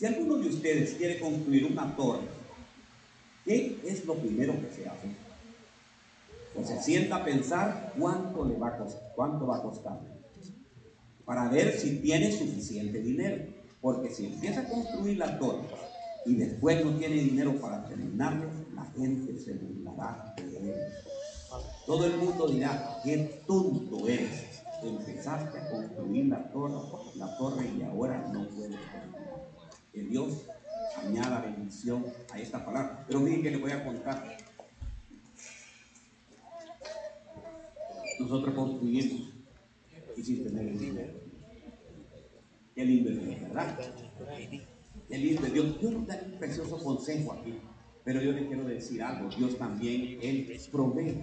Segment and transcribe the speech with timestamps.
[0.00, 2.22] Si alguno de ustedes quiere construir una torre,
[3.44, 5.08] ¿qué es lo primero que se hace?
[6.58, 10.00] O se sienta a pensar cuánto le va a costar, cuánto va a costar,
[11.26, 13.44] para ver si tiene suficiente dinero.
[13.82, 15.68] Porque si empieza a construir la torre
[16.24, 20.80] y después no tiene dinero para terminarlo, la gente se burlará de él.
[21.84, 24.62] Todo el mundo dirá, qué tonto eres.
[24.82, 26.72] Empezaste a construir la torre,
[27.16, 29.39] la torre y ahora no puedes terminar.
[29.92, 30.46] Que Dios
[30.96, 33.04] añada bendición a esta palabra.
[33.06, 34.36] Pero miren que le voy a contar.
[38.18, 39.32] Nosotros construimos
[40.16, 41.30] y sin tener el.
[42.74, 43.78] Qué lindo es Dios, ¿verdad?
[45.08, 45.80] Qué lindo es Dios.
[45.80, 47.54] Yo no dar un precioso consejo aquí,
[48.04, 49.28] pero yo le quiero decir algo.
[49.34, 51.16] Dios también, Él provee.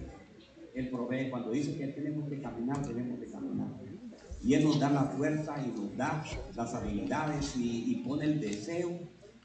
[0.74, 1.30] Él provee.
[1.30, 3.87] Cuando dice que tenemos que caminar, tenemos que caminar.
[4.44, 6.24] Y Él nos da la fuerza y nos da
[6.56, 9.00] las habilidades y, y pone el deseo.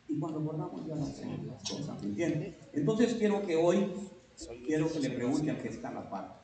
[0.09, 2.55] Y cuando acordamos ya no hacemos las cosas, ¿me entiendes?
[2.73, 3.93] Entonces quiero que hoy,
[4.67, 6.43] quiero que le pregunte al que está a la par,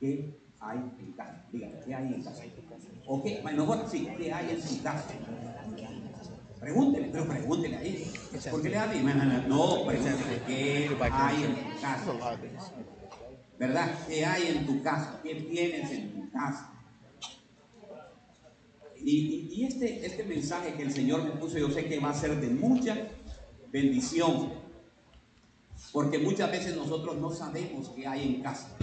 [0.00, 1.44] ¿qué hay en casa?
[1.52, 2.42] Dígame, ¿qué hay en casa?
[3.06, 3.40] ¿O qué?
[3.42, 5.04] Bueno, mejor sí, ¿qué hay en su casa?
[6.60, 8.12] Pregúntele, pero pregúntele ahí.
[8.50, 9.48] ¿Por qué le da a?
[9.48, 12.38] No, pregúntele, ¿qué hay en tu casa?
[13.58, 13.98] ¿Verdad?
[14.08, 15.20] ¿Qué hay en tu casa?
[15.22, 16.71] ¿Qué tienes en tu casa?
[19.04, 22.14] Y, y, este, este mensaje que el Señor me puso, yo sé que va a
[22.14, 22.96] ser de mucha
[23.72, 24.50] bendición.
[25.92, 28.76] Porque muchas veces nosotros no sabemos qué hay en casa.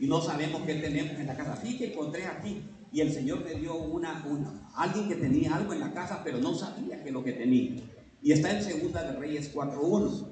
[0.00, 1.52] Y no sabemos qué tenemos en la casa.
[1.52, 2.62] Así que encontré aquí.
[2.92, 6.38] Y el Señor me dio una, una, alguien que tenía algo en la casa, pero
[6.38, 7.76] no sabía que lo que tenía.
[8.20, 10.26] Y está en Segunda de Reyes 4.1.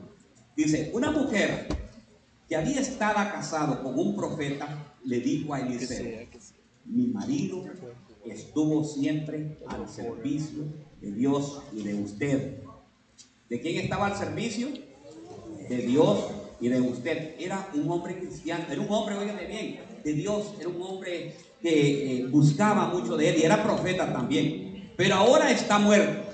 [0.56, 1.68] Dice, una mujer
[2.48, 6.26] que había estado casado con un profeta, le dijo a Eliseo,
[6.84, 7.64] mi marido
[8.30, 10.64] estuvo siempre al servicio
[11.00, 12.58] de Dios y de usted.
[13.48, 14.68] ¿De quién estaba al servicio?
[15.68, 16.26] De Dios
[16.60, 17.34] y de usted.
[17.38, 22.20] Era un hombre cristiano, era un hombre, oígame bien, de Dios, era un hombre que
[22.20, 24.92] eh, buscaba mucho de él y era profeta también.
[24.96, 26.28] Pero ahora está muerto.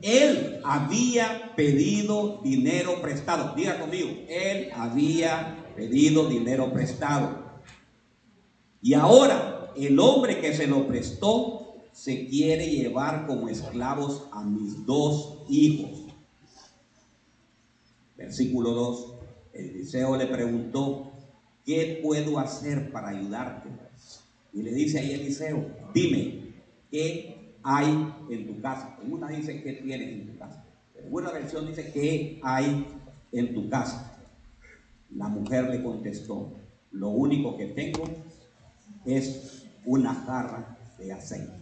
[0.00, 3.54] Él había pedido dinero prestado.
[3.54, 7.42] Diga conmigo, él había pedido dinero prestado.
[8.82, 14.84] Y ahora el hombre que se lo prestó se quiere llevar como esclavos a mis
[14.84, 16.04] dos hijos.
[18.16, 19.14] Versículo 2.
[19.52, 21.12] Eliseo le preguntó,
[21.64, 23.70] ¿qué puedo hacer para ayudarte?
[24.52, 26.54] Y le dice ahí Eliseo, dime,
[26.90, 28.98] ¿qué hay en tu casa?
[29.02, 30.64] En una dice, ¿qué tienes en tu casa?
[30.96, 32.86] En una versión dice, ¿qué hay
[33.32, 34.18] en tu casa?
[35.14, 36.52] La mujer le contestó,
[36.90, 38.04] lo único que tengo
[39.04, 41.52] es una jarra de aceite.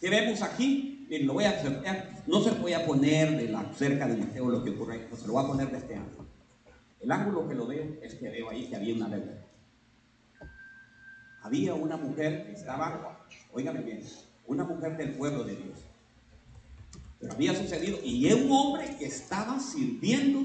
[0.00, 1.06] ¿Qué vemos aquí?
[1.08, 1.82] Miren, lo voy a hacer,
[2.26, 5.34] no se voy a poner de la cerca de Mateo lo que ocurre, se lo
[5.34, 6.26] voy a poner de este ángulo.
[7.00, 9.44] El ángulo que lo veo es que veo ahí que había una deuda.
[11.42, 14.02] Había una mujer que estaba, óigame bien,
[14.46, 15.78] una mujer del pueblo de Dios.
[17.20, 20.40] Pero había sucedido, y un hombre que estaba sirviendo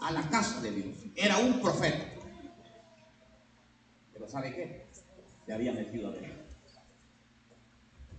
[0.00, 0.96] a la casa de Dios.
[1.14, 2.15] Era un profeta.
[4.28, 4.86] ¿Sabe qué?
[5.44, 6.28] Se había metido a deuda.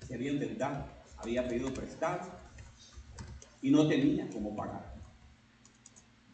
[0.07, 0.85] Se había endeudado,
[1.18, 2.31] había pedido prestado
[3.62, 4.96] y no tenía cómo pagar.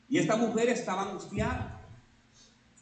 [0.09, 1.81] Y esta mujer estaba angustiada.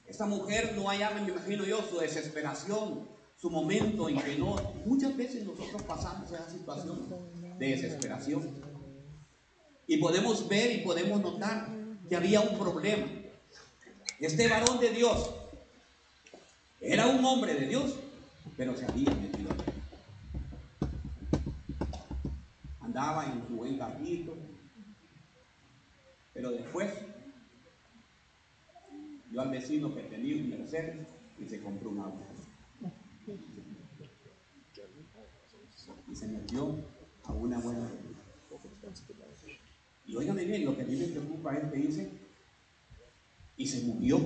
[0.05, 3.07] Esta mujer no hallaba, me imagino yo, su desesperación,
[3.37, 4.55] su momento en que no.
[4.85, 7.07] Muchas veces nosotros pasamos esa situación
[7.57, 8.49] de desesperación.
[9.87, 11.69] Y podemos ver y podemos notar
[12.09, 13.07] que había un problema.
[14.19, 15.40] Este varón de Dios
[16.81, 17.95] era un hombre de Dios,
[18.57, 19.51] pero se había metido.
[22.79, 24.35] Andaba en su buen carrito,
[26.33, 26.91] pero después
[29.31, 31.07] yo al vecino que tenía un Mercedes
[31.39, 32.25] y se compró un auto.
[36.11, 36.75] Y se metió
[37.23, 37.89] a una buena
[40.05, 42.09] Y óigame bien, lo que a mí me preocupa es dice,
[43.55, 44.19] y se murió.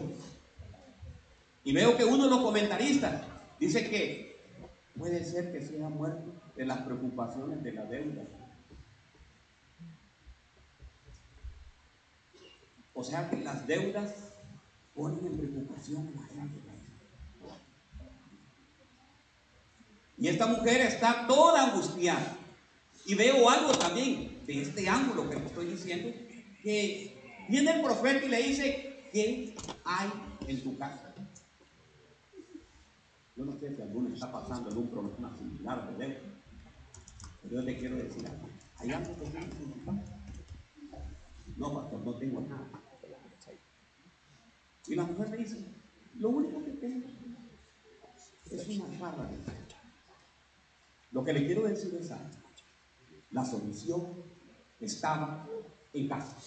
[1.66, 3.24] Y veo que uno de los comentaristas
[3.60, 4.38] dice que
[4.98, 8.22] puede ser que se haya muerto de las preocupaciones de la deuda.
[12.94, 14.14] O sea que las deudas
[14.94, 16.60] ponen en preocupación a la gente.
[20.18, 22.38] Y esta mujer está toda angustiada.
[23.06, 26.16] Y veo algo también de este ángulo que le estoy diciendo,
[26.64, 30.10] que viene el profeta y le dice, ¿qué hay
[30.48, 31.05] en tu casa?
[33.36, 36.20] Yo no sé si alguno está pasando algún problema similar de deuda.
[37.52, 38.50] Yo te quiero decir algo.
[38.78, 39.26] ¿Hay algo que?
[41.58, 42.70] No, pastor, no tengo nada.
[44.88, 45.66] Y la mujer me dice,
[46.16, 47.08] lo único que tengo
[48.52, 49.76] es una jarra de aceite.
[51.12, 52.30] Lo que le quiero decir es algo.
[53.32, 54.24] La solución
[54.80, 55.48] estaba
[55.94, 56.38] en casa.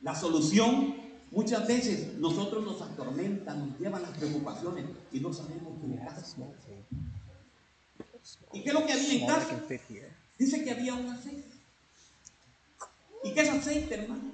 [0.00, 5.94] La solución muchas veces nosotros nos atormenta, nos llevan las preocupaciones y no sabemos qué
[5.94, 6.36] es casa.
[8.52, 9.60] ¿Y qué es lo que había en casa?
[10.38, 11.44] Dice que había un aceite.
[13.24, 14.32] ¿Y qué es aceite, hermano?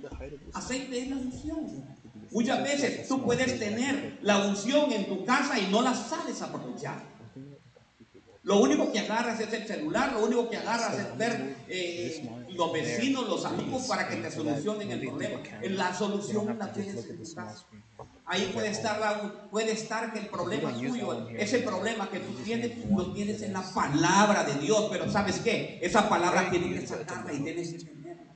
[0.52, 1.84] Aceite es la unción.
[2.30, 7.13] Muchas veces tú puedes tener la unción en tu casa y no la sabes aprovechar.
[8.44, 12.72] Lo único que agarras es el celular, lo único que agarras es ver eh, los
[12.74, 15.40] vecinos, los amigos para que te solucionen el problema.
[15.62, 17.64] La solución la tienes en tu casa.
[18.26, 23.12] Ahí puede estar, puede estar que el problema tuyo, ese problema que tú tienes, lo
[23.14, 24.88] tienes en la palabra de Dios.
[24.90, 25.78] Pero ¿sabes qué?
[25.80, 28.34] Esa palabra tiene que sacarla y tienes que tenerla.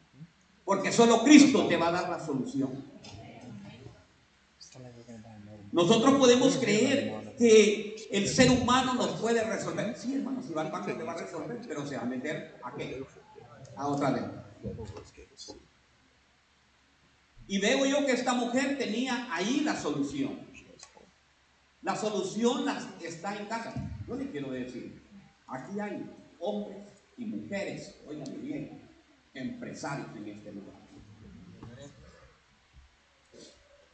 [0.65, 2.83] Porque solo Cristo te va a dar la solución.
[5.71, 9.95] Nosotros podemos creer que el ser humano nos puede resolver.
[9.97, 12.59] Sí, hermano, si va al banco te va a resolver, pero se va a meter
[12.63, 13.03] a qué?
[13.77, 14.25] A otra vez.
[17.47, 20.39] Y veo yo que esta mujer tenía ahí la solución.
[21.83, 22.67] La solución
[23.03, 23.73] está en casa.
[24.07, 25.01] Yo le quiero decir,
[25.47, 26.11] aquí hay
[26.41, 28.81] hombres y mujeres, oigan bien,
[29.35, 30.77] empresarios en este lugar.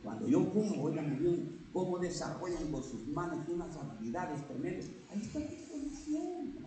[0.03, 4.87] Cuando yo veo, oigan bien, cómo desarrollan con sus manos unas habilidades tremendas.
[5.11, 6.67] Ahí está la solución.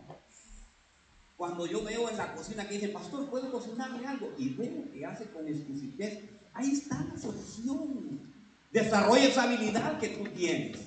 [1.38, 4.33] Cuando yo veo en la cocina que dice, pastor, ¿puedo cocinarme algo?
[4.38, 6.19] Y veo que hace con exquisitez,
[6.54, 8.33] ahí está la solución.
[8.71, 10.77] Desarrolla esa habilidad que tú tienes.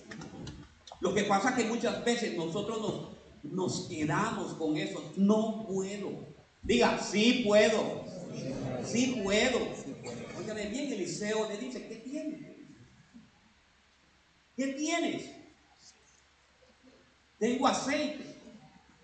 [1.00, 5.12] Lo que pasa es que muchas veces nosotros nos, nos quedamos con eso.
[5.16, 6.11] No puedo.
[6.62, 8.05] Diga, sí puedo.
[8.84, 9.61] Sí puedo.
[10.38, 12.50] Óigame bien, Eliseo le dice, ¿qué tiene?
[14.61, 15.25] ¿Qué tienes?
[17.39, 18.37] Tengo aceite.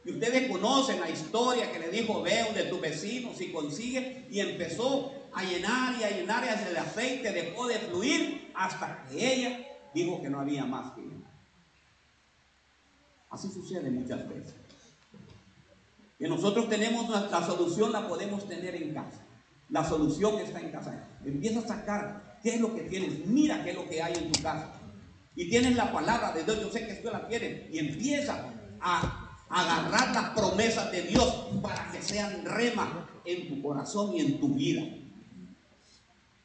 [0.04, 4.40] Y ustedes conocen la historia que le dijo Veo de tu vecino, si consigue, y
[4.40, 9.66] empezó a llenar y a llenar y el aceite dejó de fluir hasta que ella
[9.94, 11.32] dijo que no había más que llenar.
[13.30, 14.54] Así sucede muchas veces.
[16.18, 19.24] Que nosotros tenemos la solución, la podemos tener en casa.
[19.70, 21.08] La solución está en casa.
[21.24, 23.24] Empieza a sacar qué es lo que tienes.
[23.24, 24.75] Mira qué es lo que hay en tu casa
[25.36, 29.44] y tienes la palabra de Dios, yo sé que tú la tienes, y empieza a
[29.50, 34.48] agarrar las promesas de Dios para que sean rema en tu corazón y en tu
[34.54, 34.82] vida.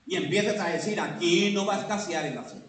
[0.05, 2.67] Y empiezas a decir, aquí no va a escasear el aceite.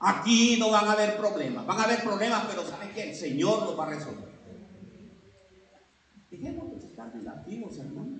[0.00, 1.64] Aquí no van a haber problemas.
[1.64, 4.30] Van a haber problemas, pero ¿saben que El Señor los va a resolver.
[6.30, 8.18] Dejemos de estar negativos, hermano.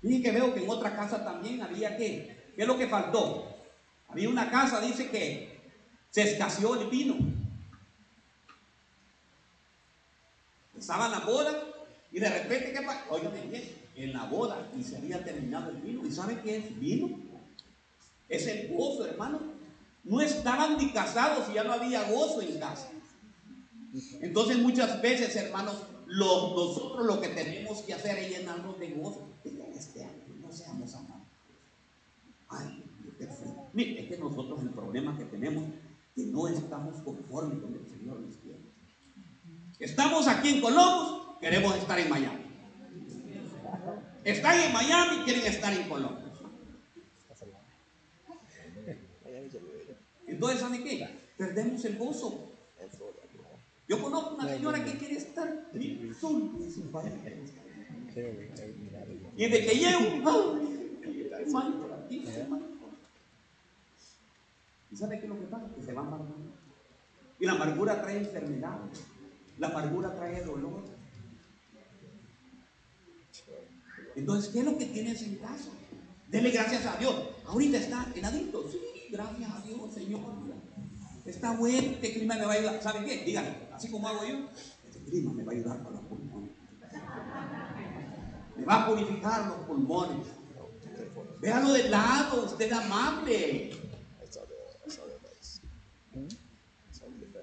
[0.00, 3.55] Dije que veo que en otra casa también había que, ¿qué es lo que faltó?
[4.16, 5.60] Había una casa, dice que
[6.08, 7.18] se escaseó el vino.
[10.74, 11.62] Estaba en la boda
[12.10, 13.04] y de repente, ¿qué pasa?
[13.50, 16.06] bien, en la boda y se había terminado el vino.
[16.06, 17.10] ¿Y sabe qué es vino?
[18.30, 19.38] Es el gozo, hermano.
[20.02, 22.88] No estaban ni casados y ya no había gozo en casa.
[24.22, 29.28] Entonces muchas veces, hermanos, nosotros lo que tenemos que hacer es llenarnos de gozo.
[29.44, 30.08] Este
[30.40, 31.26] no seamos amados.
[32.48, 32.85] Ay,
[33.76, 35.74] Mire, es que nosotros el problema que tenemos es
[36.14, 38.60] que no estamos conformes con el Señor nos quiere.
[39.78, 42.46] Estamos aquí en Colombia, queremos estar en Miami.
[44.24, 46.24] Están en Miami, quieren estar en Colombia.
[50.26, 51.08] Entonces, ¿saben qué?
[51.36, 52.52] Perdemos el gozo.
[53.86, 55.70] Yo conozco una señora que quiere estar
[56.18, 56.50] sol
[59.36, 60.00] Y de que llego,
[61.30, 62.24] hermano, por aquí.
[64.90, 65.66] ¿Y sabe qué es lo que pasa?
[65.74, 66.52] Que se va amargando.
[67.38, 68.78] Y la amargura trae enfermedad.
[69.58, 70.84] La amargura trae dolor.
[74.14, 75.70] Entonces, ¿qué es lo que tienes en casa?
[76.28, 77.14] Dele gracias a Dios.
[77.46, 78.68] Ahorita está heladito.
[78.68, 78.78] Sí,
[79.10, 80.20] gracias a Dios, Señor.
[81.26, 82.82] Está bueno, este clima me va a ayudar.
[82.82, 83.24] ¿Sabe qué?
[83.24, 84.48] Díganme, así como hago yo,
[84.86, 86.50] este clima me va a ayudar con los pulmones.
[88.56, 90.26] Me va a purificar los pulmones.
[91.40, 93.70] Véalo de lado, usted amable.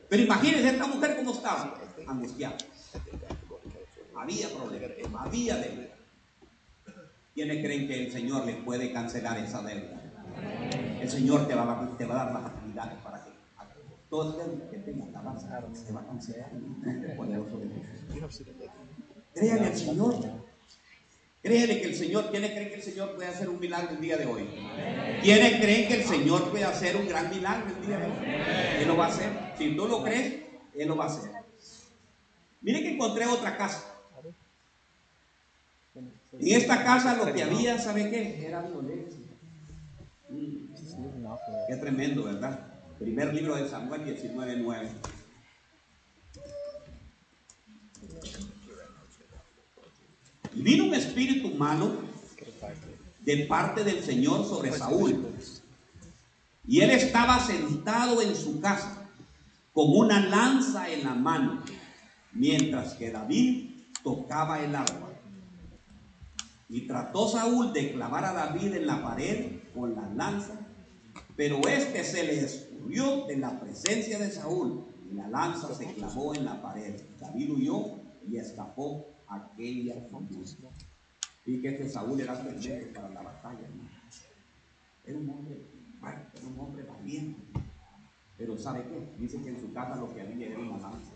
[0.09, 1.73] Pero imagínense esta mujer cómo estaba,
[2.07, 2.57] angustiada.
[4.15, 5.95] Había problemas, había deuda.
[7.33, 10.01] ¿Quiénes creen que el Señor les puede cancelar esa deuda?
[11.01, 13.31] El Señor te va, a, te va a dar las actividades para que
[14.09, 17.69] todo el que tenga alabanza se va a cancelar nombre poderoso de
[18.21, 18.45] Jesús.
[19.33, 20.52] Créanle al Señor.
[21.43, 24.15] Créanle que el Señor, ¿quiénes creen que el Señor puede hacer un milagro el día
[24.15, 24.47] de hoy?
[25.21, 28.13] ¿Quiénes creen que el Señor puede hacer un gran milagro el día de hoy?
[28.79, 29.29] Él lo va a hacer.
[29.57, 30.35] Si tú lo crees,
[30.73, 31.29] Él lo va a hacer.
[32.61, 33.83] Mire que encontré otra casa.
[35.95, 38.47] En esta casa lo que había, ¿sabe qué?
[38.47, 39.19] Era violencia.
[40.29, 40.73] Mm.
[41.67, 42.57] Qué tremendo, ¿verdad?
[42.97, 44.87] Primer libro de Samuel 19.9.
[50.63, 51.91] vino un espíritu malo
[53.19, 55.27] de parte del Señor sobre Saúl.
[56.65, 59.09] Y él estaba sentado en su casa
[59.73, 61.63] con una lanza en la mano,
[62.31, 63.71] mientras que David
[64.03, 65.09] tocaba el arpa.
[66.69, 70.53] Y trató Saúl de clavar a David en la pared con la lanza,
[71.35, 76.33] pero este se le escurrió de la presencia de Saúl y la lanza se clavó
[76.33, 76.99] en la pared.
[77.19, 77.85] David huyó
[78.29, 80.57] y escapó aquella noche.
[81.45, 83.67] Y que este Saúl era tremendo para la batalla.
[85.05, 85.73] Era un hombre
[86.03, 87.41] era un hombre valiente.
[88.37, 89.21] Pero ¿sabe qué?
[89.21, 91.11] Dice que en su casa lo que había era una lanza.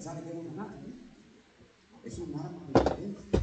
[0.00, 0.78] ¿Sabe qué es una lanza?
[2.04, 3.40] Es un arma de violencia.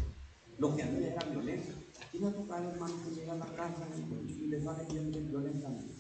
[0.58, 1.74] Lo que había era violencia.
[2.12, 5.94] Y no toca hermano que llega a la casa y, y le sale bien violentamente.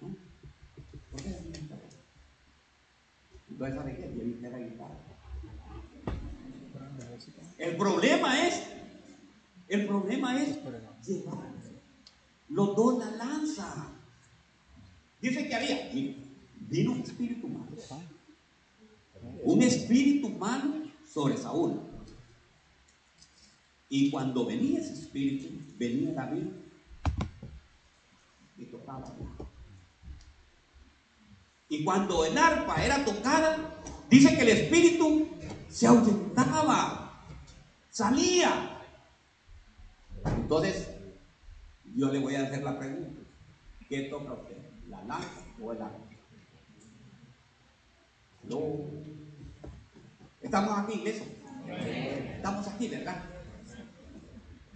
[0.00, 0.16] ¿No?
[1.10, 1.28] ¿Por qué?
[3.50, 4.40] Entonces, ¿sabe qué?
[4.40, 5.13] Que la guitarra.
[7.58, 8.62] El problema es,
[9.68, 10.58] el problema es
[11.06, 11.54] llevar
[12.54, 13.88] los dos la lanza.
[15.20, 15.90] Dice que había,
[16.60, 17.76] vino un espíritu malo.
[19.42, 20.74] Un espíritu malo
[21.12, 21.80] sobre Saúl.
[23.88, 26.46] Y cuando venía ese espíritu, venía David
[28.58, 29.14] y tocaba.
[31.68, 35.28] Y cuando el arpa era tocada, dice que el espíritu
[35.68, 37.03] se ahuyentaba,
[37.94, 38.80] salía.
[40.26, 40.88] Entonces,
[41.94, 43.20] yo le voy a hacer la pregunta.
[43.88, 44.56] ¿Qué toca usted?
[44.88, 45.28] ¿La lanza
[45.62, 45.98] o el arpa?
[48.42, 48.58] No.
[50.42, 51.26] Estamos aquí, iglesia.
[52.36, 53.22] Estamos aquí, ¿verdad?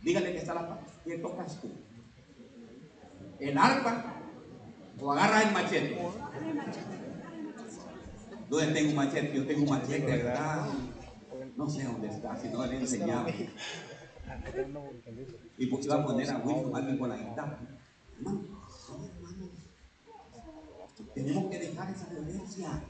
[0.02, 0.78] Dígale que está la paz.
[1.04, 1.70] ¿Qué tocas tú?
[3.40, 4.14] ¿El arpa
[5.00, 5.98] o agarras el machete?
[8.48, 9.34] ¿Dónde tengo un machete?
[9.34, 10.68] Yo tengo un machete, ¿verdad?
[11.58, 13.26] No sé dónde está, si no le he enseñado.
[15.58, 17.58] Y porque iba a poner a Wilson alguien con la guitarra.
[18.16, 18.44] Hermano,
[19.16, 19.50] hermano,
[21.16, 22.82] tenemos que dejar esa violencia.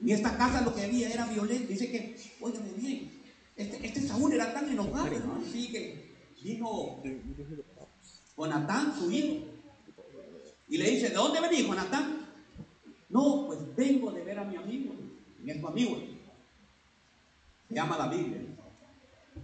[0.00, 1.66] En esta casa lo que había era violencia.
[1.66, 3.10] Dice que, óigame bien,
[3.56, 5.42] este, este Saúl era tan enojado, ¿no?
[5.50, 7.02] Sí, que vino
[8.36, 9.46] Jonatán, su hijo,
[10.68, 12.25] y le dice, ¿de dónde venís, Jonatán?
[13.08, 14.94] No, pues vengo de ver a mi amigo.
[15.44, 15.96] Y es tu amigo.
[17.68, 18.40] Se llama la Biblia.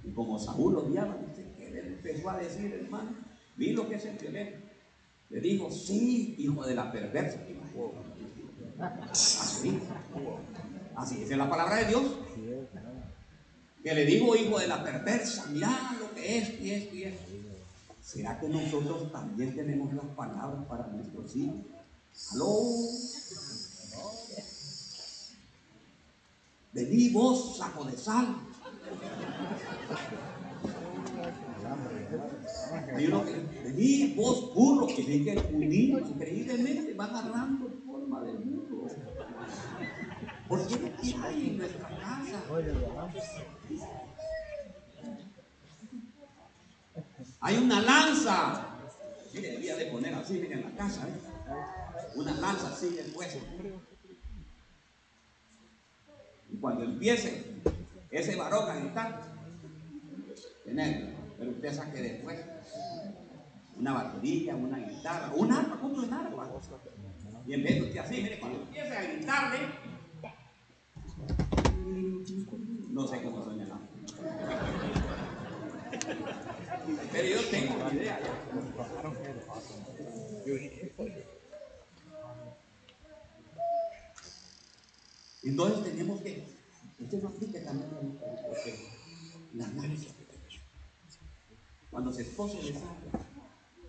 [0.05, 3.11] Y como Saúl odiaba, dice que él empezó a decir, hermano,
[3.57, 4.59] vi lo que es el violento.
[5.31, 7.41] Le dijo, sí, hijo de la perversa.
[9.11, 9.79] Así.
[10.95, 12.03] Así es la palabra de Dios.
[13.83, 17.15] Que le digo, hijo de la perversa, mira lo que es y es y es.
[18.01, 21.57] ¿Será que nosotros también tenemos las palabras para nuestros hijos?
[22.33, 22.63] ¿Aló?
[26.73, 28.37] Vení vos, saco de sal.
[33.65, 38.87] Vení vos, burro, que ve que un niño increíblemente va agarrando forma del mundo.
[40.49, 42.43] ¿Por qué qué hay en nuestra casa?
[47.41, 48.67] Hay una lanza.
[49.35, 51.09] Mire, debía de poner así, mire, en la casa.
[51.09, 51.32] ¿eh?
[52.15, 53.39] Una lanza así después.
[56.51, 57.45] Y cuando empiece
[58.11, 59.23] ese varón a gritar,
[60.65, 62.39] tener, pero usted saque después
[63.79, 66.51] una batería, una guitarra, un arpa, ¿cuánto es arpa?
[67.47, 69.59] Y en vez de usted así, mire, cuando empiece a gritarle,
[72.91, 73.79] no sé cómo suena arpa.
[77.13, 78.21] Pero yo tengo una idea.
[85.43, 86.45] Entonces tenemos que,
[87.01, 88.89] usted no aplique también porque
[89.55, 90.09] la lanza.
[91.91, 93.27] Cuando su esposo le salga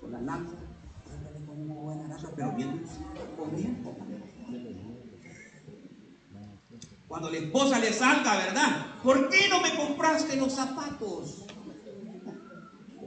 [0.02, 0.54] con la lanza,
[1.46, 2.84] con una buena lanza, pero bien
[3.38, 3.96] corriendo.
[7.08, 9.02] Cuando la esposa le salga, ¿verdad?
[9.04, 11.46] ¿Por qué no me compraste los zapatos?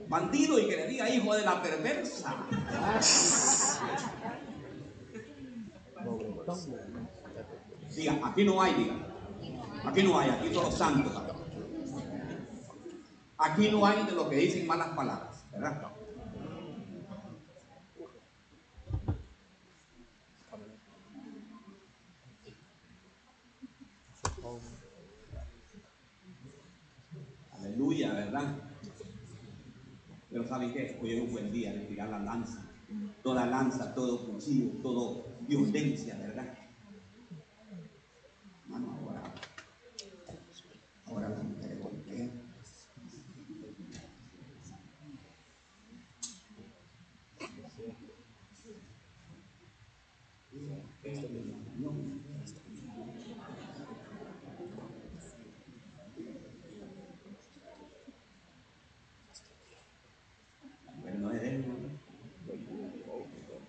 [0.09, 2.37] bandido y que le diga hijo de la perversa.
[7.97, 8.95] Diga, aquí no hay, diga.
[9.87, 11.13] Aquí no hay, aquí son los santos.
[13.39, 15.83] Aquí no hay de lo que dicen malas palabras, ¿verdad?
[27.59, 28.57] Aleluya, ¿verdad?
[30.31, 30.99] Pero ¿saben qué?
[31.01, 32.63] Hoy es un buen día de tirar la lanza.
[33.23, 36.66] Toda lanza, todo cuchillo, todo violencia, ¿verdad?
[38.77, 39.23] Ahora,
[41.07, 42.31] ahora las mujeres golpean.
[61.03, 61.75] Pero no es de él, ¿no?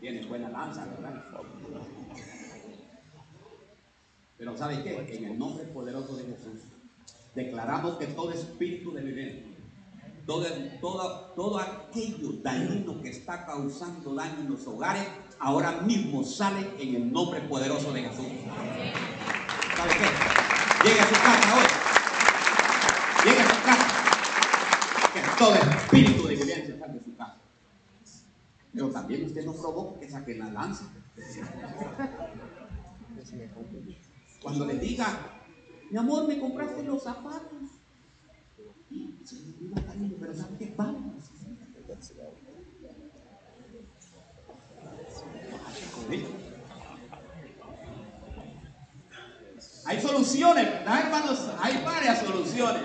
[0.02, 1.24] Tiene buena lanza, ¿verdad?
[4.58, 5.16] ¿Sabe qué?
[5.16, 6.62] En el nombre poderoso de Jesús,
[7.36, 9.58] declaramos que todo espíritu de vivir,
[10.26, 10.46] todo,
[10.82, 15.08] todo, todo aquello dañino que está causando daño en los hogares,
[15.40, 18.26] ahora mismo sale en el nombre poderoso de Jesús.
[19.76, 20.88] ¿Sabe qué?
[20.88, 21.66] Llegue a su casa hoy.
[23.26, 23.88] Llegue a su casa.
[25.14, 27.38] Que todo espíritu de violencia salga de su casa.
[28.74, 30.86] Pero también usted no provoca que la lanza.
[34.48, 35.20] Cuando le diga,
[35.92, 37.52] mi amor, me compraste los zapatos.
[39.86, 40.74] Cariño, pero ¿sabe qué?
[40.78, 41.22] Vamos.
[46.10, 46.26] ¿Sí?
[49.86, 51.50] Hay soluciones, ¿verdad, hermanos?
[51.60, 52.84] Hay varias soluciones.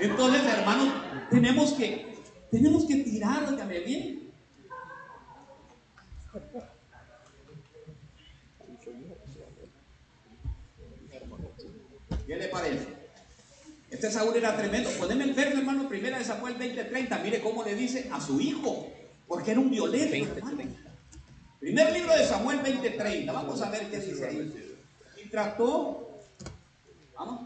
[0.00, 0.92] Entonces, hermanos,
[1.30, 2.18] tenemos que,
[2.50, 3.46] tenemos que tirar,
[3.84, 4.26] bien.
[12.26, 12.88] ¿Qué le parece?
[13.96, 14.90] Este Saúl era tremendo.
[14.90, 17.18] Poneme el verso, hermano, primera de Samuel 20:30.
[17.22, 18.92] Mire cómo le dice a su hijo,
[19.26, 20.36] porque era un violento.
[20.36, 20.62] hermano.
[21.58, 23.32] Primer libro de Samuel 20:30.
[23.32, 24.74] Vamos a ver qué dice ahí.
[25.24, 26.20] Y trató,
[27.16, 27.40] vamos,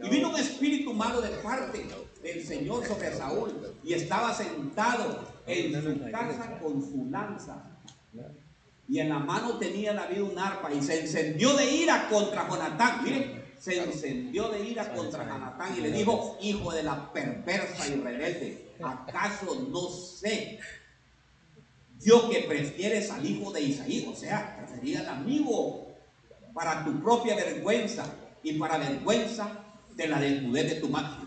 [0.00, 1.84] y vino un espíritu malo de parte
[2.22, 7.60] del Señor sobre Saúl y estaba sentado en su casa con su lanza.
[8.88, 13.02] Y en la mano tenía David un arpa y se encendió de ira contra Jonatán.
[13.02, 18.00] Mire, se encendió de ira contra Jonatán y le dijo, hijo de la perversa y
[18.00, 20.60] rebelde, ¿acaso no sé
[22.00, 24.06] yo que prefieres al hijo de Isaí?
[24.08, 25.88] O sea, prefería al amigo
[26.54, 28.06] para tu propia vergüenza
[28.42, 29.64] y para vergüenza
[29.96, 31.26] de la desnudez de tu madre.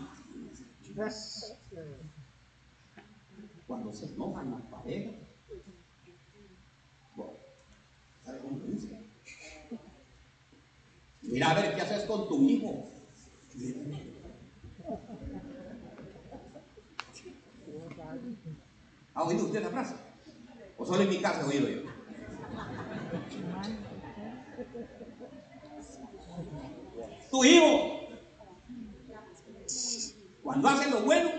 [3.66, 5.14] Cuando se enojan las parejas,
[7.16, 7.32] bueno,
[8.24, 8.91] ¿sabe cómo dice?
[11.32, 12.90] Mira a ver qué haces con tu hijo.
[19.14, 19.94] ¿Ha oído usted la frase?
[20.76, 21.90] ¿O solo en mi casa he oído yo?
[27.30, 28.00] Tu hijo,
[30.42, 31.30] cuando hace lo bueno,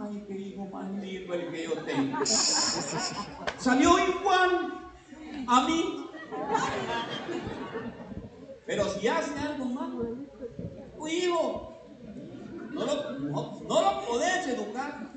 [0.00, 2.24] ay, qué hijo más lindo el que yo tengo.
[3.58, 4.92] Salió igual
[5.46, 6.06] a mí.
[8.66, 10.16] Pero si hace algo malo,
[10.96, 11.72] tu hijo,
[12.72, 15.08] no lo, no, no lo podés educar.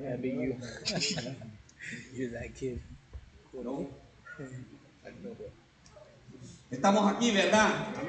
[0.00, 0.56] Yeah, be you.
[2.14, 2.80] You're that kid.
[3.52, 3.88] No.
[6.70, 7.94] Estamos aquí, ¿verdad?
[7.94, 8.08] Got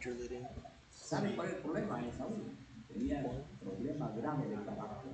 [0.00, 0.46] drill it in.
[0.90, 2.56] ¿Sabe cuál es el problema de Saúl?
[2.88, 3.22] Tenía
[3.62, 5.12] problemas graves de carácter.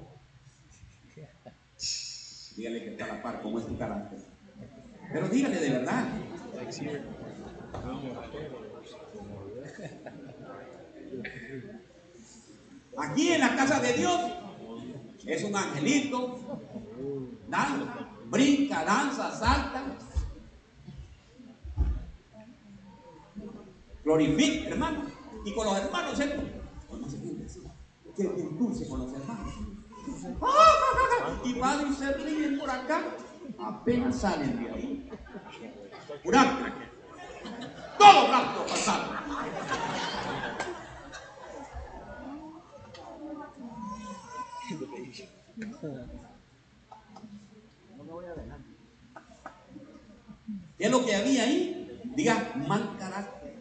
[2.56, 4.18] Dígale que está a la par, ¿cómo es tu carácter?
[5.12, 6.04] Pero dígale de verdad.
[12.98, 14.20] Aquí en la casa de Dios
[15.26, 16.38] es un angelito.
[17.48, 17.90] Dan-
[18.30, 19.82] brinca, danza, salta.
[24.04, 25.02] Glorifica, hermano.
[25.44, 26.52] Y con los hermanos, ¿eh?
[28.16, 29.54] Qué dulce con los hermanos.
[31.44, 33.02] Y padre se ríen por acá.
[33.58, 35.10] Apenas salen de ahí.
[36.22, 36.66] Jurando.
[37.98, 39.16] Todo blanco pasado.
[50.78, 52.00] ¿Qué es lo que había ahí?
[52.14, 53.56] Diga, mal carácter.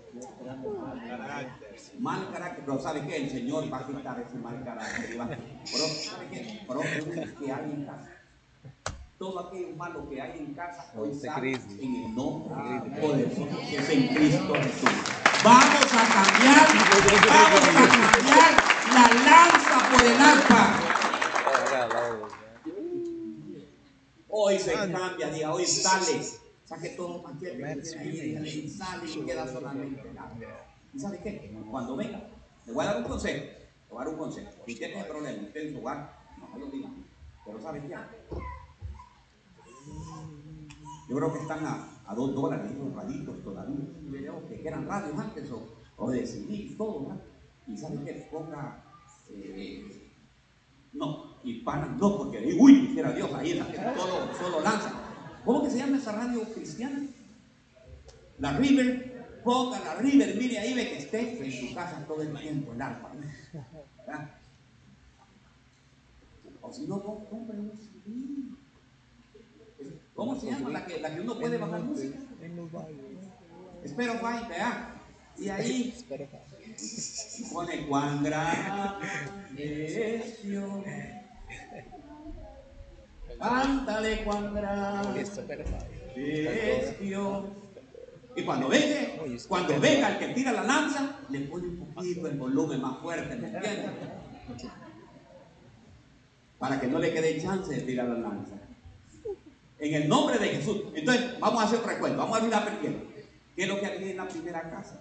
[2.00, 2.64] Mal carácter.
[2.66, 3.18] pero ¿sabe qué?
[3.18, 5.06] El Señor va a quitar ese mal carácter.
[5.08, 6.66] Pero, ¿sabe qué?
[6.68, 6.82] Pero
[7.40, 8.25] que hay en casa.
[9.18, 12.56] Todo aquello malo que hay en casa hoy Este sale en el nombre
[13.00, 14.90] poderoso que es en Cristo Jesús.
[15.42, 16.68] Vamos a cambiar,
[17.30, 17.74] vamos a
[18.12, 18.52] cambiar
[18.94, 20.64] la lanza por el arpa.
[24.28, 26.22] Hoy se cambia, diga, hoy sale.
[26.66, 27.82] Saque todo paquete
[28.44, 30.36] y sale y queda solamente nada.
[30.94, 31.58] ¿Y sabe qué?
[31.72, 32.22] Cuando venga,
[32.66, 33.46] le voy a dar un consejo.
[33.46, 34.52] Le voy a dar un consejo.
[34.66, 36.90] Si usted tiene problema, usted en su hogar, no me lo diga.
[37.46, 37.96] Pero ¿sabe qué?
[41.08, 43.86] Yo creo que están a, dos dólares los raditos todavía.
[44.48, 45.68] Que eran radios antes o,
[45.98, 47.22] o de CD todo, ¿no?
[47.74, 48.28] Y ¿sabe qué?
[48.32, 48.84] Ponga.
[49.30, 50.02] eh,
[50.94, 54.94] no, hispana no, porque uy, quiera Dios, ahí la que solo, solo lanza.
[55.44, 57.02] ¿Cómo que se llama esa radio cristiana?
[58.40, 62.34] La River, ponga la River, mire ahí ve que esté en su casa todo el
[62.40, 63.12] tiempo el arpa.
[64.08, 64.30] ¿verdad?
[66.62, 68.58] O si no, com- compre un.
[70.16, 72.18] ¿Cómo se llama la que, la que uno puede bajar música?
[73.84, 74.92] Spotify, vea.
[75.38, 75.94] Y ahí
[77.52, 80.86] pone cuán grande es Dios.
[83.38, 85.22] Cántale cuán grande
[86.16, 87.46] es Dios.
[88.38, 88.98] Y cuando venga,
[89.48, 93.36] cuando venga el que tira la lanza, le pone un poquito el volumen más fuerte,
[93.36, 93.92] ¿me entiendes?
[96.58, 98.65] Para que no le quede chance de tirar la lanza.
[99.80, 100.84] En el nombre de Jesús.
[100.94, 102.18] Entonces, vamos a hacer otro recuento.
[102.18, 103.04] Vamos a abrir la primera.
[103.56, 105.00] ¿Qué es lo que había en la primera casa?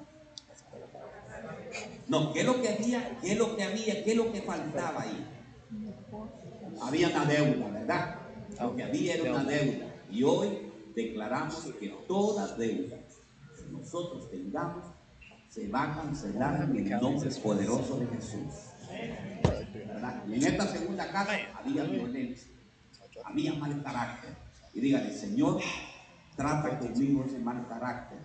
[2.08, 3.18] No, ¿qué es lo que había?
[3.20, 4.04] ¿Qué es lo que había?
[4.04, 5.26] ¿Qué es lo que faltaba ahí?
[6.80, 8.16] Había una deuda, ¿verdad?
[8.60, 9.86] Lo que había era una deuda.
[10.10, 12.96] Y hoy declaramos que toda deuda
[13.56, 14.84] que nosotros tengamos
[15.48, 18.52] se va a cancelar en el nombre poderoso de Jesús.
[19.86, 20.22] ¿Verdad?
[20.26, 22.52] En esta segunda casa había violencia,
[23.24, 24.43] había mal carácter.
[24.74, 25.60] Y dígale, Señor,
[26.36, 28.18] trata conmigo ese mal carácter.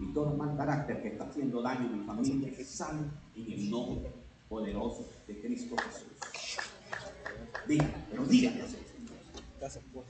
[0.00, 3.00] Y todo mal carácter que está haciendo daño a mi familia, que sale
[3.36, 4.10] en el nombre
[4.48, 6.06] poderoso de Cristo Jesús.
[7.66, 8.64] Dígale, pero dígale,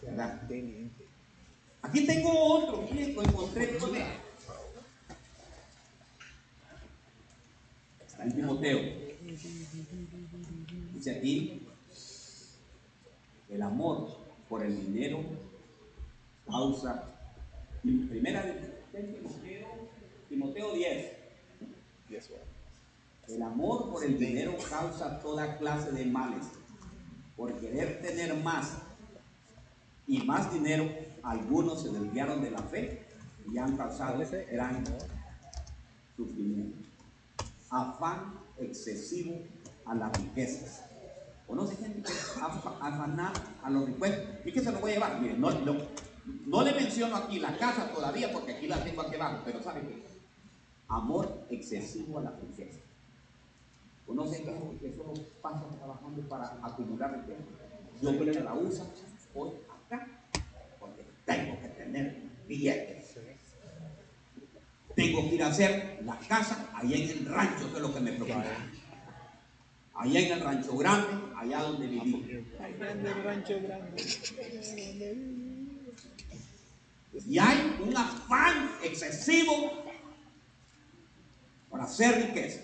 [0.02, 0.48] ¿verdad?
[1.82, 4.06] Aquí tengo otro, miren, lo encontré con él.
[8.06, 8.80] Está en Timoteo.
[10.94, 11.62] Dice aquí,
[13.48, 15.49] el amor por el dinero
[16.50, 17.04] causa,
[17.82, 19.68] primera de Timoteo,
[20.28, 21.12] Timoteo 10,
[23.28, 26.46] el amor por el dinero causa toda clase de males.
[27.36, 28.78] Por querer tener más
[30.06, 30.90] y más dinero,
[31.22, 33.02] algunos se desviaron de la fe
[33.50, 34.84] y han causado gran
[36.16, 36.76] sufrimiento.
[37.70, 39.36] Afán excesivo
[39.86, 40.84] a las riquezas.
[41.46, 43.32] ¿Conoce gente que afa- afana
[43.62, 44.24] a los impuestos?
[44.44, 45.20] ¿Y que se lo voy a llevar?
[45.38, 45.76] No, no,
[46.24, 49.80] no le menciono aquí la casa todavía porque aquí la tengo aquí abajo, pero ¿sabe
[49.83, 50.02] qué?
[50.88, 52.80] Amor excesivo a la riqueza.
[54.06, 57.42] ¿Conoce gente que solo pasa trabajando para acumular riqueza?
[58.02, 58.85] Yo creo que la usa
[59.35, 60.06] hoy acá
[60.80, 62.16] porque tengo que tener
[62.48, 63.14] billetes.
[64.96, 68.00] Tengo que ir a hacer la casa allá en el rancho, que es lo que
[68.00, 68.44] me preocupa.
[69.94, 72.44] Allá en el rancho grande, allá donde viví.
[77.12, 79.84] Y hay un afán excesivo
[81.70, 82.60] para hacer riqueza.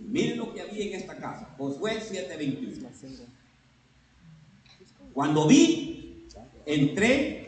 [0.00, 1.54] Miren lo que había en esta casa.
[1.58, 2.88] Josué 7:21.
[5.12, 6.26] Cuando vi,
[6.64, 7.46] entré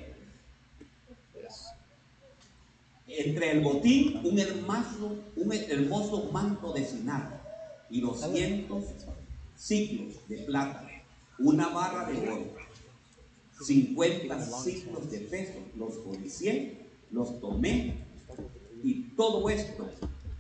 [3.07, 7.43] entre el botín un hermoso, un hermoso manto de sinar
[7.91, 8.85] y 200
[9.57, 10.89] ciclos de plata,
[11.39, 12.55] una barra de oro,
[13.61, 16.79] 50 ciclos de peso, los codicié,
[17.11, 18.05] los tomé
[18.83, 19.89] y todo esto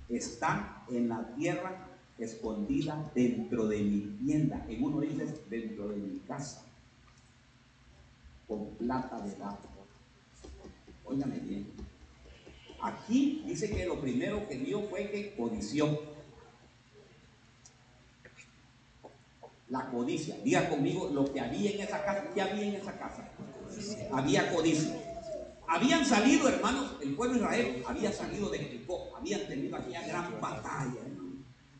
[0.08, 4.64] está en la tierra escondida dentro de mi tienda.
[4.68, 6.64] En uno dice dentro de mi casa,
[8.46, 9.68] con plata de barro.
[11.04, 11.66] Óigame bien.
[12.80, 16.17] Aquí dice que lo primero que vio fue que codició.
[19.70, 20.36] La codicia.
[20.42, 22.24] Diga conmigo lo que había en esa casa.
[22.34, 23.28] ¿Qué había en esa casa?
[24.12, 24.94] Había codicia.
[25.66, 29.14] Habían salido, hermanos, el pueblo de Israel había salido de Jericó.
[29.16, 31.02] Habían tenido aquella gran batalla.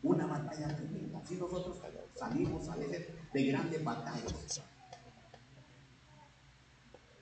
[0.03, 1.19] Una batalla tremenda.
[1.19, 1.79] Así nosotros
[2.15, 4.63] salimos a veces de grandes batallas.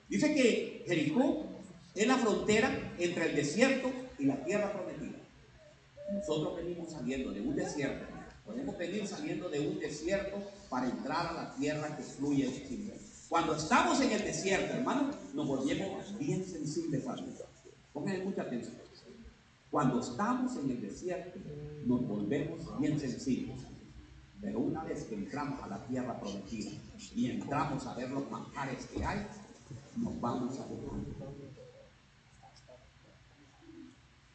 [0.09, 1.45] Dice que Jericó
[1.95, 5.17] es la frontera entre el desierto y la tierra prometida.
[6.11, 8.05] Nosotros venimos saliendo de un desierto.
[8.45, 10.37] Podemos venir saliendo de un desierto
[10.69, 12.93] para entrar a la tierra que fluye el
[13.29, 17.43] Cuando estamos en el desierto, hermano, nos volvemos bien sensibles a Dios.
[17.93, 18.75] Pónganle mucha atención.
[19.71, 21.39] Cuando estamos en el desierto,
[21.85, 23.61] nos volvemos bien sensibles.
[24.41, 26.71] Pero una vez que entramos a la tierra prometida
[27.15, 29.25] y entramos a ver los manjares que hay,
[29.95, 30.99] nos vamos a dejar.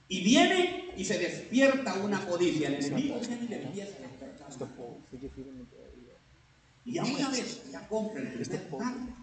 [0.09, 2.69] Y viene y se despierta una codicia.
[2.69, 4.49] El enemigo viene y empieza a despertar.
[6.85, 9.23] Y a una vez ya compra el primer carro,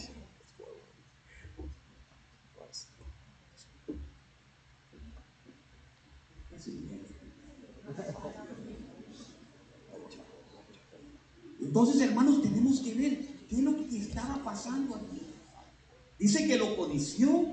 [11.61, 15.23] Entonces, hermanos, tenemos que ver qué es lo que estaba pasando aquí.
[16.19, 17.47] Dice que lo codició.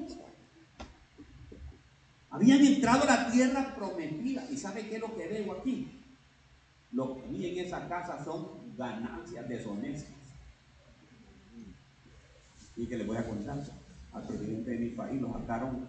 [2.29, 4.45] Habían entrado a la tierra prometida.
[4.49, 5.87] ¿Y sabe qué es lo que veo aquí?
[6.91, 10.11] Lo que vi en esa casa son ganancias deshonestas.
[12.75, 13.59] Y que les voy a contar.
[14.13, 15.87] Al presidente de mi país lo sacaron,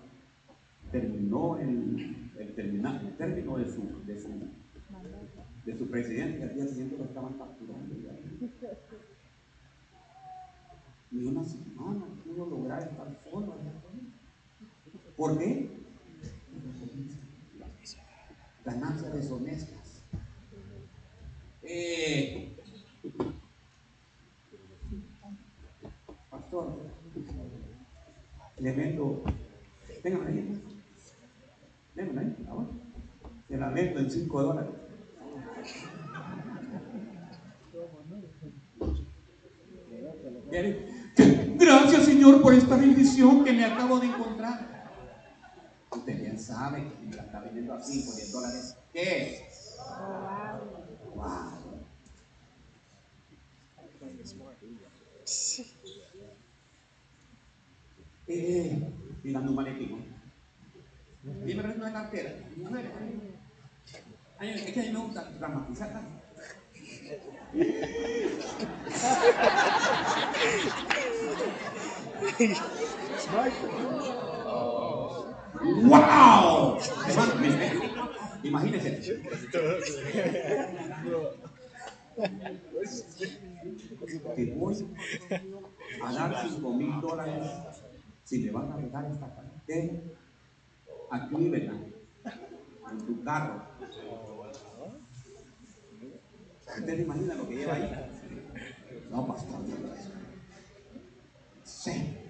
[0.93, 4.29] terminó el, el, el término de su, de su
[5.65, 7.95] de su presidente, al día siguiente lo estaban capturando.
[11.11, 13.55] Ni una semana pudo lograr estar solo.
[15.17, 15.82] ¿Por qué?
[18.65, 20.03] Ganancias deshonestas.
[21.63, 22.57] Eh,
[26.31, 26.77] pastor,
[28.59, 29.25] le vendo,
[30.03, 30.63] ténganme ahí,
[31.95, 32.69] ténganme ahí, ahora.
[33.49, 34.71] Se la vendo en 5 dólares.
[41.59, 44.72] Gracias Señor por esta bendición que me acabo de encontrar.
[45.93, 48.77] Usted bien sabe que me la está vendiendo a 5 10 dólares.
[48.93, 49.49] ¿Qué?
[51.15, 51.63] Wow.
[58.27, 60.05] Eh, mirando un manequín.
[61.45, 62.33] Dime una cartera.
[64.39, 66.03] Ay, es que a mí me gusta dramatizar.
[75.63, 76.79] ¡Wow!
[78.43, 79.23] Imagínense.
[84.35, 84.75] Te voy
[86.03, 87.51] a dar 5 mil dólares
[88.25, 89.95] si me van a regar esta cartera
[91.11, 91.93] a Cleveland
[92.91, 93.63] en tu carro
[96.79, 97.91] ¿Usted se imagina lo que lleva ahí?
[99.11, 99.61] No, pastor.
[101.65, 102.22] Sí.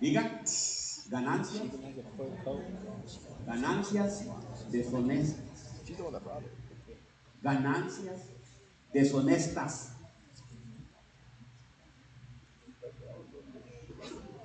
[0.00, 0.42] Diga,
[1.10, 1.62] ganancias,
[3.46, 4.24] ganancias
[4.70, 5.36] deshonestas.
[7.42, 8.20] Ganancias
[8.92, 9.92] deshonestas.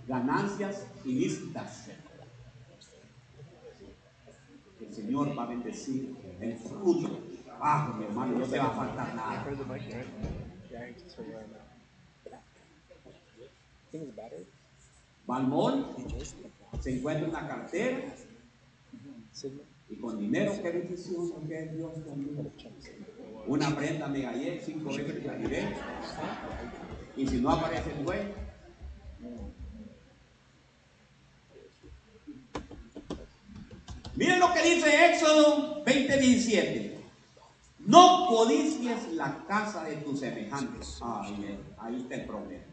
[0.08, 1.90] Ganancias ilícitas.
[4.92, 7.20] Señor va a bendecir el fruto.
[7.60, 9.46] Ah, mi hermano, no te va a faltar nada.
[15.26, 15.86] Balmón
[16.82, 17.98] se encuentra una cartera
[19.90, 22.52] y con dinero, qué bendición, que Dios conmigo.
[23.48, 25.38] Una prenda me gallé cinco veces la
[27.18, 28.46] y si no aparece el dueño,
[34.16, 36.96] Miren lo que dice Éxodo 20:17.
[37.80, 41.00] No codicies la casa de tus semejantes.
[41.02, 42.64] Ahí, ahí está el problema.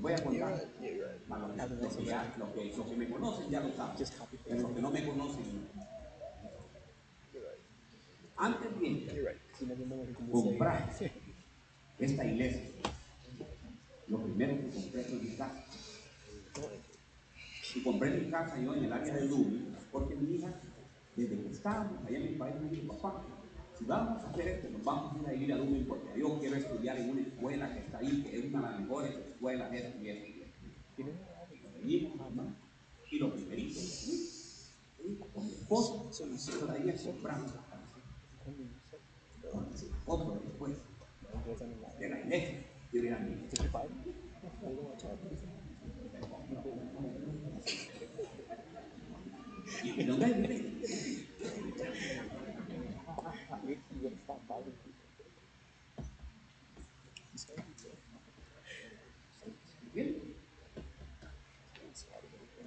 [0.00, 3.72] Voy a contar a los, que, ya, los, que, los que me conocen ya lo
[3.74, 3.96] saben,
[4.62, 5.68] los que no me conocen.
[8.36, 9.06] Antes bien,
[10.30, 10.94] comprar
[11.98, 12.70] esta iglesia,
[14.08, 15.64] lo primero que compré fue mi casa.
[17.74, 20.52] Y compré mi casa yo en el área de Dublín, porque mi hija,
[21.14, 23.22] desde que estábamos allá en mi país, me dijo, papá,
[23.78, 26.38] si vamos a hacer esto, nos vamos a ir a ir a Dublín porque yo
[26.38, 29.72] quiero estudiar en una escuela que está ahí, que es una de las mejores escuelas,
[29.74, 31.10] esto y esto y esto.
[31.80, 32.54] Venimos, hermano,
[33.10, 34.16] y los primeritos, ¿sí?
[34.96, 35.18] ¿sí?
[35.34, 36.10] con mi esposo,
[36.58, 37.82] todavía compramos la casa.
[40.06, 40.72] Otro después,
[41.98, 43.34] de la iglesia, yo era mi
[49.82, 50.76] ¿Y dónde vive?
[53.66, 54.16] Bien.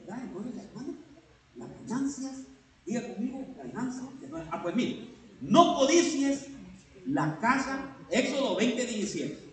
[0.08, 0.24] ¿Verdad?
[1.56, 2.36] Las ganancias,
[2.86, 4.06] diga conmigo, ganancias.
[4.52, 5.10] Ah, pues mire,
[5.42, 6.48] no codicies
[7.06, 9.50] la casa, Éxodo 20, 17.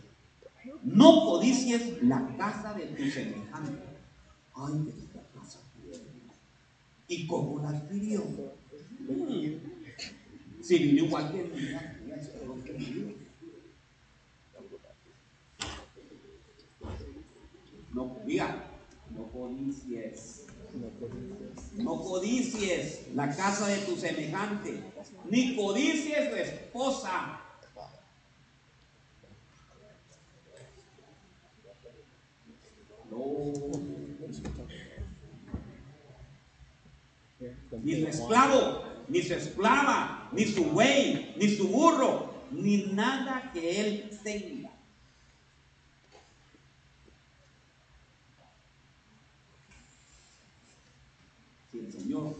[0.84, 3.82] No codicies la casa de tu semejante.
[4.54, 5.58] Ay, de esta casa.
[7.08, 8.24] ¿Y cómo la adquirió?
[10.62, 11.95] Si vino igual que
[17.92, 18.64] No, diga,
[19.10, 20.42] no codicies.
[21.76, 24.82] No codicies la casa de tu semejante,
[25.30, 27.40] ni codicies tu esposa.
[33.10, 33.52] No.
[37.82, 43.80] Ni su esclavo, ni su esclava, ni su buey, ni su burro, ni nada que
[43.80, 44.70] él tenga.
[51.70, 52.36] Si el Señor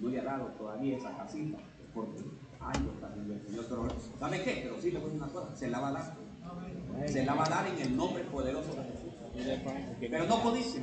[0.00, 2.18] no le ha dado todavía esa casita, es porque
[2.60, 3.94] años también el Señor.
[4.18, 4.60] ¿sabe qué?
[4.62, 6.14] Pero sí le voy a una cosa, se la va a dar.
[7.08, 9.14] Se la va a dar en el nombre poderoso de Jesús.
[10.00, 10.80] Pero no codice.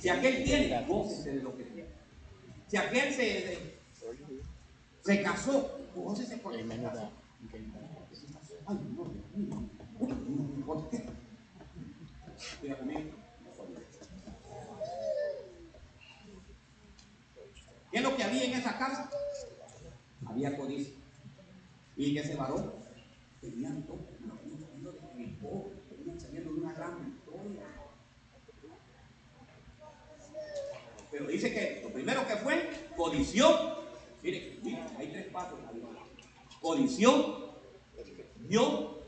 [0.00, 1.88] Si aquel tiene, gócese de lo que tiene.
[2.66, 3.81] Si aquel se,
[5.02, 5.70] se casó,
[6.14, 6.40] que se.
[8.66, 9.04] Ay, no,
[9.98, 11.04] no codice.
[17.90, 19.10] ¿Qué es lo que había en esa casa?
[20.24, 20.94] Había codicia.
[21.96, 22.72] Y que ese varón
[23.40, 23.98] tenían todo,
[24.58, 24.98] saliendo de
[25.98, 27.62] venían saliendo de una gran victoria.
[31.10, 33.81] Pero dice que lo primero que fue, codició.
[34.22, 36.02] Mire, mire, hay tres pasos en la Biblia.
[36.60, 37.56] Codició,
[38.48, 38.98] dio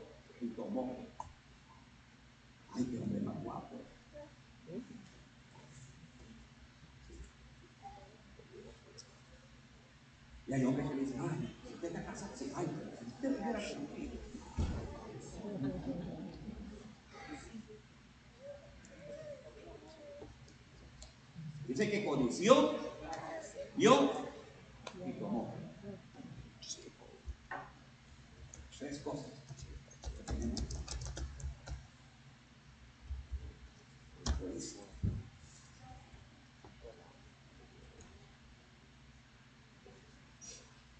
[0.41, 1.05] y tomó.
[2.73, 3.75] Ay, qué hombre más guapo.
[10.47, 12.67] Y hay hombres que dicen, ay, si usted está casado, sí, ay,
[12.99, 14.11] si usted hubiera conmigo.
[21.67, 22.75] Dice que codició,
[23.75, 24.11] dio
[25.05, 25.53] y tomó.
[28.85, 29.25] Tres cosas.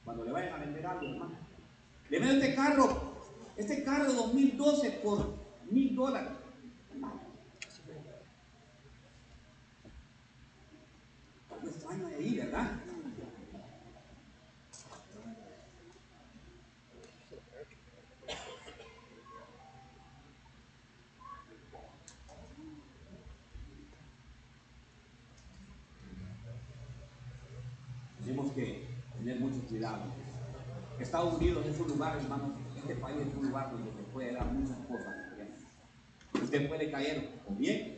[0.03, 1.35] Cuando le vayan a vender algo, hermano.
[2.09, 3.13] Le vendo este carro,
[3.55, 5.35] este carro de 2012 por
[5.69, 6.31] mil dólares.
[11.51, 12.81] Algo extraño de ahí, ¿verdad?
[28.25, 28.87] Tenemos que
[29.19, 30.03] tener mucho cuidado.
[30.99, 34.45] Estados Unidos es un lugar, hermano, este país es un lugar donde se puede dar
[34.53, 35.13] muchas cosas.
[36.41, 37.97] Usted puede caer o bien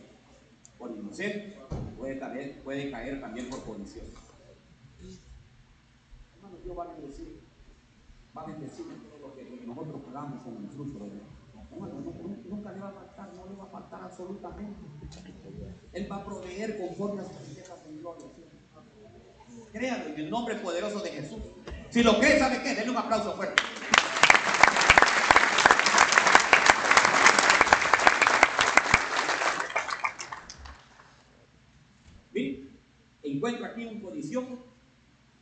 [0.79, 1.55] por inocente,
[1.97, 4.05] puede, caer, puede caer también por condición.
[6.35, 7.39] Hermano, Dios va a bendecir,
[8.35, 11.23] va a bendecir todo lo que nosotros hagamos con el fruto de Dios.
[11.71, 14.79] Hermano, no- nunca le va a faltar, no le va a faltar absolutamente.
[15.93, 18.25] Él va a proveer conforme a sus riquezas en gloria.
[19.71, 21.39] Créalo en el nombre poderoso de Jesús.
[21.97, 22.75] Si lo cree, ¿sabe qué?
[22.75, 23.59] Denle un aplauso fuerte.
[32.31, 32.59] Mire,
[33.23, 34.59] encuentro aquí un codicioso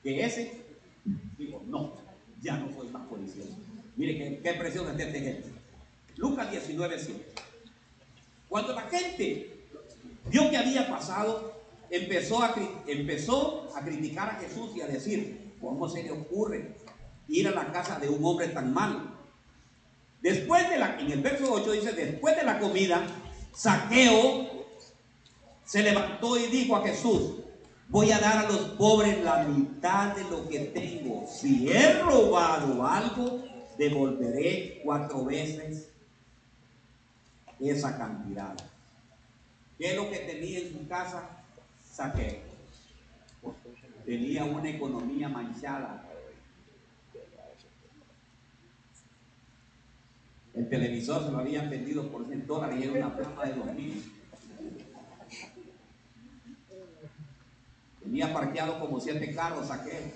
[0.02, 0.62] que ese
[1.38, 1.96] dijo, no,
[2.42, 3.58] ya no soy más codicioso.
[3.98, 5.52] Mire qué, precioso es este ejemplo.
[6.16, 7.26] Lucas 19, 7.
[8.48, 9.60] Cuando la gente
[10.30, 12.56] vio que había pasado, empezó a,
[12.88, 16.76] empezó a criticar a Jesús y a decir, ¿cómo se le ocurre
[17.28, 19.16] ir a la casa de un hombre tan malo?
[20.22, 23.06] Después de la, en el verso 8 dice, después de la comida,
[23.54, 24.66] Saqueo
[25.64, 27.36] se levantó y dijo a Jesús,
[27.90, 31.28] voy a dar a los pobres la mitad de lo que tengo.
[31.28, 33.44] Si he robado algo,
[33.78, 35.90] devolveré cuatro veces
[37.60, 38.56] esa cantidad.
[39.78, 41.30] ¿Qué es lo que tenía en su casa?
[41.94, 42.40] Saqueo.
[44.06, 46.04] Tenía una economía manchada.
[50.54, 54.12] El televisor se lo habían vendido por 100 dólares y era una plama de 2000.
[58.04, 60.14] Tenía parqueado como siete carros aquel.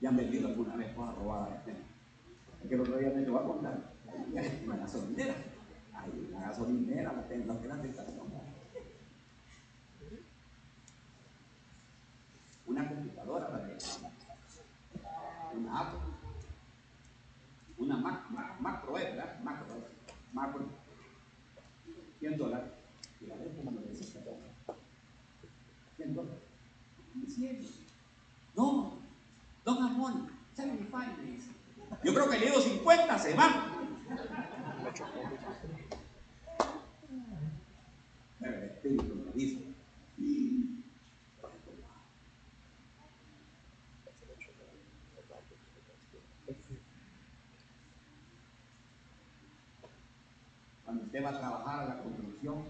[0.00, 1.82] Ya han vendido alguna vez robar a la gente.
[2.68, 3.92] Que el otro día me lo va a contar.
[4.64, 5.34] Una gasolinera.
[6.04, 7.76] Hay una gasolinera, la tengo, la.
[12.66, 13.58] Una computadora, la
[15.56, 16.00] una Apple.
[17.78, 19.40] Una Mac, Mac, Mac Pro, ¿verdad?
[19.42, 19.94] Mac Pro.
[20.34, 20.64] Macro,
[22.18, 22.72] 100 dólares.
[23.20, 24.04] Y la vez como me dice
[25.96, 26.40] 100 dólares.
[27.28, 27.68] 100.
[28.56, 28.98] No,
[29.64, 31.50] don Amón, 75 me dice.
[32.02, 33.36] Yo creo que le digo 50, se.
[38.44, 39.74] El espíritu me dice.
[51.14, 52.64] usted va a trabajar a la construcción.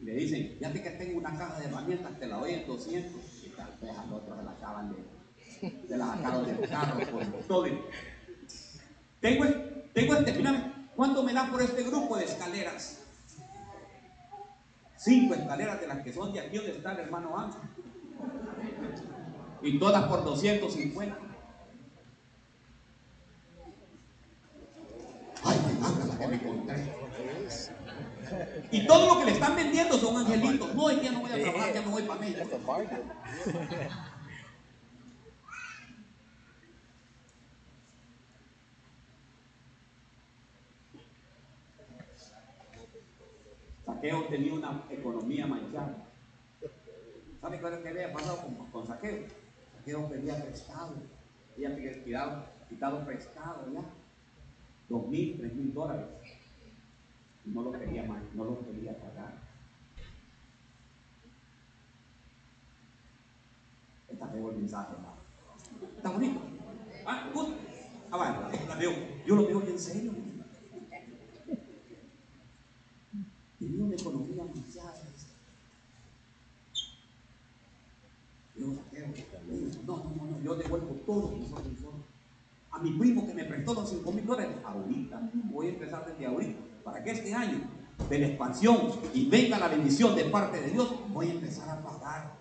[0.00, 3.44] Y le dicen, ya que tengo una caja de herramientas, te la doy en 200.
[3.44, 7.24] Y tal vez al otro se la acaban de, se la sacaron del carro por
[7.46, 7.66] todo.
[9.20, 9.44] Tengo,
[9.92, 10.73] tengo este, mírame,
[11.04, 13.00] ¿cuánto me da por este grupo de escaleras?
[14.96, 17.60] Cinco escaleras de las que son de aquí donde está el hermano Ángel.
[19.60, 21.18] Y todas por 250.
[28.72, 30.74] Y todo lo que le están vendiendo son angelitos.
[30.74, 32.48] No, que ya no voy a trabajar, ya no voy para México.
[43.84, 46.06] Saqueo tenía una economía manchada.
[47.40, 48.38] ¿Sabe qué es que había pasado
[48.72, 49.26] con, Saqueo?
[49.76, 50.94] Saqueo pedía prestado.
[51.56, 53.82] Ella había quitado, quitado prestado ya.
[54.88, 56.06] Dos mil, tres mil dólares
[57.44, 59.34] no lo quería más, no lo quería pagar.
[64.08, 65.16] Está feo el mensaje, hermano.
[65.96, 66.40] Está bonito.
[67.06, 67.30] Ah.
[68.10, 68.92] Ah, veo.
[69.26, 70.23] Yo lo veo en serio.
[73.64, 74.94] Tenía una economía mundial.
[78.56, 78.76] Yo no,
[79.86, 81.32] no, no, no, yo devuelvo todo
[82.70, 86.26] A mi primo que me prestó los 5 mil dólares, ahorita, voy a empezar desde
[86.26, 87.62] ahorita para que este año
[88.08, 91.82] de la expansión y venga la bendición de parte de Dios, voy a empezar a
[91.82, 92.34] pagar.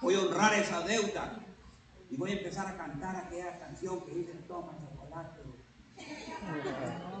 [0.00, 1.38] Voy a honrar esa deuda
[2.10, 5.42] y voy a empezar a cantar aquella canción que dice toma chocolate.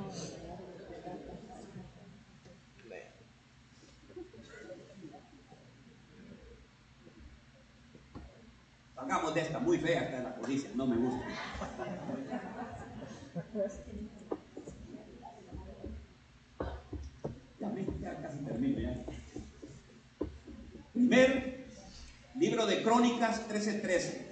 [9.12, 11.26] Hagamos de esta muy fea, esta de la codicia, no me gusta.
[20.94, 21.66] Primer
[22.36, 24.28] libro de Crónicas 13:13.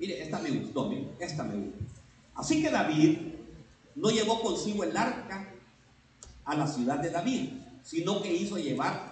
[0.00, 1.78] Mire, esta me gustó, mire, esta me gustó.
[2.34, 3.18] Así que David
[3.94, 5.46] no llevó consigo el arca
[6.44, 7.50] a la ciudad de David,
[7.84, 9.09] sino que hizo llevar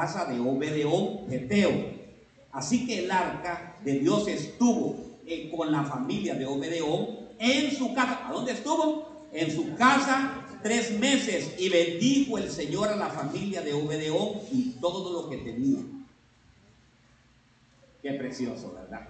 [0.00, 2.00] casa de Obedeón Geteo.
[2.52, 4.96] Así que el arca de Dios estuvo
[5.54, 8.26] con la familia de Obedeón en su casa.
[8.26, 9.28] ¿A dónde estuvo?
[9.32, 10.32] En su casa
[10.62, 15.36] tres meses y bendijo el Señor a la familia de Obedeón y todo lo que
[15.36, 15.80] tenía.
[18.02, 19.06] Qué precioso, ¿verdad?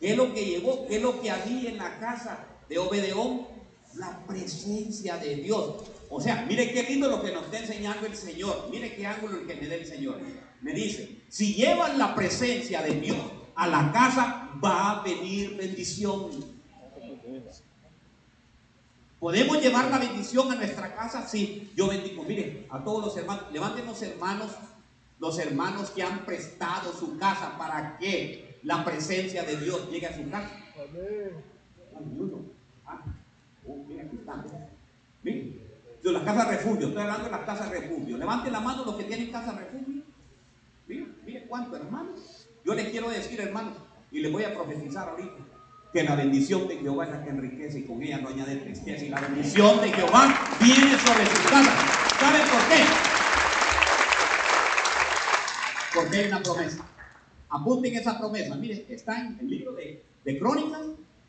[0.00, 0.86] ¿Qué es lo que llevó?
[0.88, 3.46] ¿Qué es lo que había en la casa de Obedeón?
[3.94, 5.84] La presencia de Dios.
[6.10, 8.68] O sea, mire qué lindo lo que nos está enseñando el Señor.
[8.70, 10.18] Mire qué ángulo el que me da el Señor.
[10.62, 13.18] Me dice, si llevan la presencia de Dios
[13.54, 16.30] a la casa, va a venir bendición.
[19.20, 21.26] ¿Podemos llevar la bendición a nuestra casa?
[21.26, 22.22] Sí, yo bendigo.
[22.22, 24.52] Mire, a todos los hermanos, levanten los hermanos,
[25.18, 30.16] los hermanos que han prestado su casa para que la presencia de Dios llegue a
[30.16, 30.50] su casa.
[30.76, 31.44] Amén.
[32.86, 33.02] Ah,
[33.66, 34.46] oh, mira, aquí están.
[35.22, 35.57] Miren,
[36.08, 38.16] de las casas refugio, estoy hablando de las casas refugio.
[38.16, 40.02] Levanten la mano los que tienen casa refugio.
[40.86, 42.48] Mire, mire cuánto hermanos.
[42.64, 43.74] Yo les quiero decir, hermanos,
[44.10, 45.36] y les voy a profetizar ahorita,
[45.92, 49.04] que la bendición de Jehová es la que enriquece y con ella no añade tristeza.
[49.04, 51.76] Y la bendición de Jehová viene sobre su casa.
[52.18, 52.84] ¿Saben por qué?
[55.94, 56.84] Porque hay una promesa.
[57.50, 58.54] Apunten esa promesa.
[58.56, 60.82] Miren, está en el libro de, de Crónicas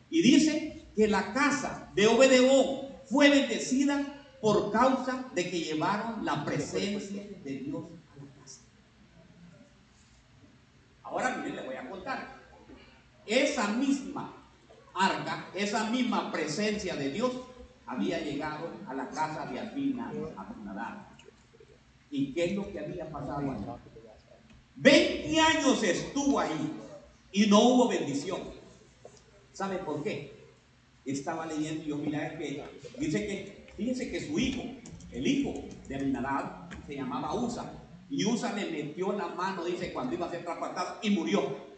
[0.09, 6.45] y dice que la casa de Obedeón fue bendecida por causa de que llevaron la
[6.45, 8.61] presencia de Dios a la casa.
[11.03, 12.39] Ahora miren, les voy a contar.
[13.25, 14.33] Esa misma
[14.93, 17.31] arca, esa misma presencia de Dios
[17.85, 21.09] había llegado a la casa de Abina, Abinadab.
[22.11, 23.65] ¿Y qué es lo que había pasado ahí?
[24.75, 26.71] 20 años estuvo ahí
[27.31, 28.41] y no hubo bendición.
[29.53, 30.33] ¿Sabe por qué?
[31.05, 32.63] Estaba leyendo yo mira que
[32.97, 34.61] dice que fíjense que su hijo,
[35.09, 35.53] el hijo
[35.87, 37.71] de Abinadab, se llamaba Usa.
[38.09, 41.69] Y Usa le metió la mano, dice, cuando iba a ser traspasado y murió.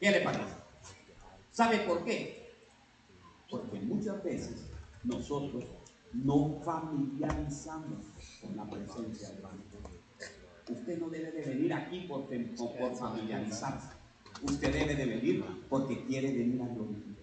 [0.00, 0.54] ¿Qué le parece?
[1.52, 2.52] ¿Sabe por qué?
[3.48, 4.66] Porque muchas veces
[5.04, 5.64] nosotros
[6.12, 8.06] no familiarizamos
[8.42, 9.50] con la presencia de Dios.
[10.68, 13.90] Usted no debe de venir aquí por, por familiarizarse.
[14.42, 17.13] Usted debe de venir porque quiere venir a glorificar.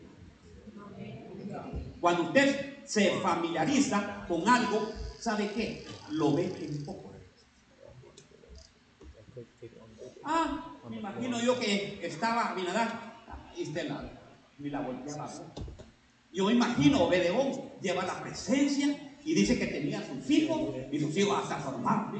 [1.99, 5.85] Cuando usted se familiariza con algo, ¿sabe qué?
[6.11, 7.11] Lo ve en poco.
[10.23, 12.89] Ah, me imagino yo que estaba Abinadab
[13.55, 14.03] y Estela,
[14.59, 15.29] ni la volteaba.
[16.33, 21.37] Yo imagino Obedeón lleva la presencia y dice que tenía sus hijos y sus hijos
[21.37, 22.11] hasta formar.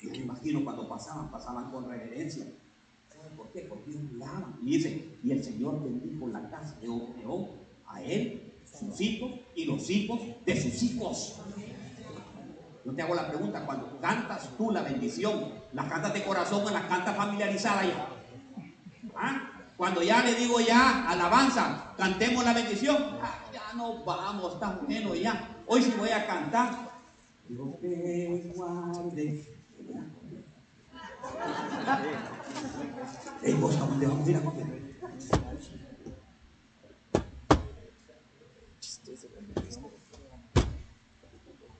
[0.00, 2.46] Yo me imagino cuando pasaban, pasaban con reverencia.
[3.36, 3.60] Por qué?
[3.62, 4.58] Porque ellos miraban.
[4.62, 7.48] Y dice, y el Señor bendijo la casa de Obedeón
[7.86, 11.40] a él, sus hijos y los hijos de sus hijos.
[12.84, 16.70] Yo te hago la pregunta, cuando cantas tú la bendición, ¿la cantas de corazón o
[16.70, 18.08] la cantas familiarizada ya?
[19.14, 19.48] ¿Ah?
[19.76, 25.14] Cuando ya le digo ya, alabanza, cantemos la bendición, ah, ya no vamos, está bueno
[25.14, 25.62] ya.
[25.66, 26.90] Hoy sí voy a cantar.
[27.48, 29.61] Dios te guarde.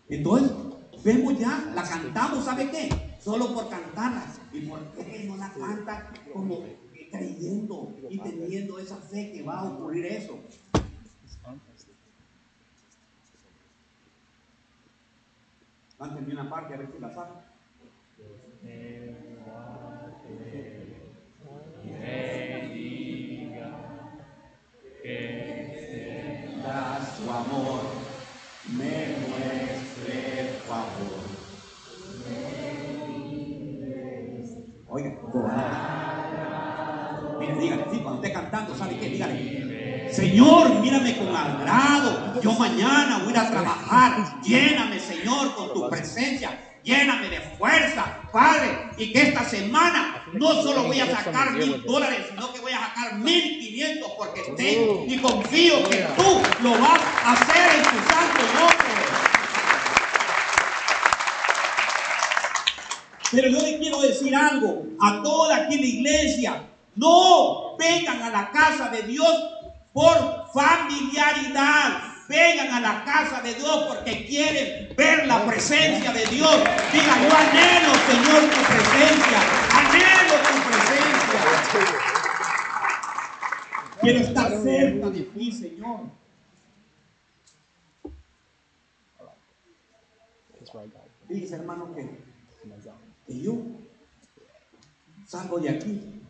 [0.09, 0.53] Entonces,
[1.05, 3.17] vemos ya, la cantamos, ¿sabe qué?
[3.21, 4.27] Solo por cantarla.
[4.53, 6.65] ¿Y por qué no la canta como
[7.11, 10.39] creyendo y teniendo esa fe que va a ocurrir eso?
[15.99, 17.31] Cántame una parte a ver si la sabe.
[27.33, 27.81] Amor,
[28.77, 31.23] me muestre favor.
[34.87, 35.11] Oiga,
[37.41, 39.09] mire, dígale, sí, cuando esté cantando, ¿sabe qué?
[39.09, 42.41] Dígale, Señor, mírame con agrado.
[42.43, 44.43] Yo mañana voy a trabajar.
[44.43, 46.72] Lléname, Señor, con tu presencia.
[46.85, 48.91] Lléname de fuerza, Padre.
[48.99, 52.81] Y que esta semana no solo voy a sacar mil dólares, sino que voy a
[52.81, 57.97] sacar mil quinientos porque tengo y confío que tú lo vas a hacer en tu
[58.11, 58.93] santo nombre.
[63.31, 66.69] Pero yo le quiero decir algo a toda aquí la iglesia.
[66.95, 69.35] No vengan a la casa de Dios
[69.93, 72.12] por familiaridad.
[72.29, 76.57] Vengan a la casa de Dios porque quieren ver la presencia de Dios.
[76.93, 79.41] Digan, yo anhelo, Señor, tu presencia.
[79.73, 82.03] Anhelo tu presencia.
[84.01, 86.01] Quiero estar cerca de ti, Señor.
[91.29, 92.19] Dice, hermano, que,
[93.27, 93.55] que yo
[95.27, 96.23] salgo de aquí.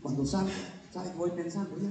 [0.00, 0.50] Cuando salgo,
[0.92, 1.14] ¿sabes?
[1.16, 1.90] Voy pensando ya.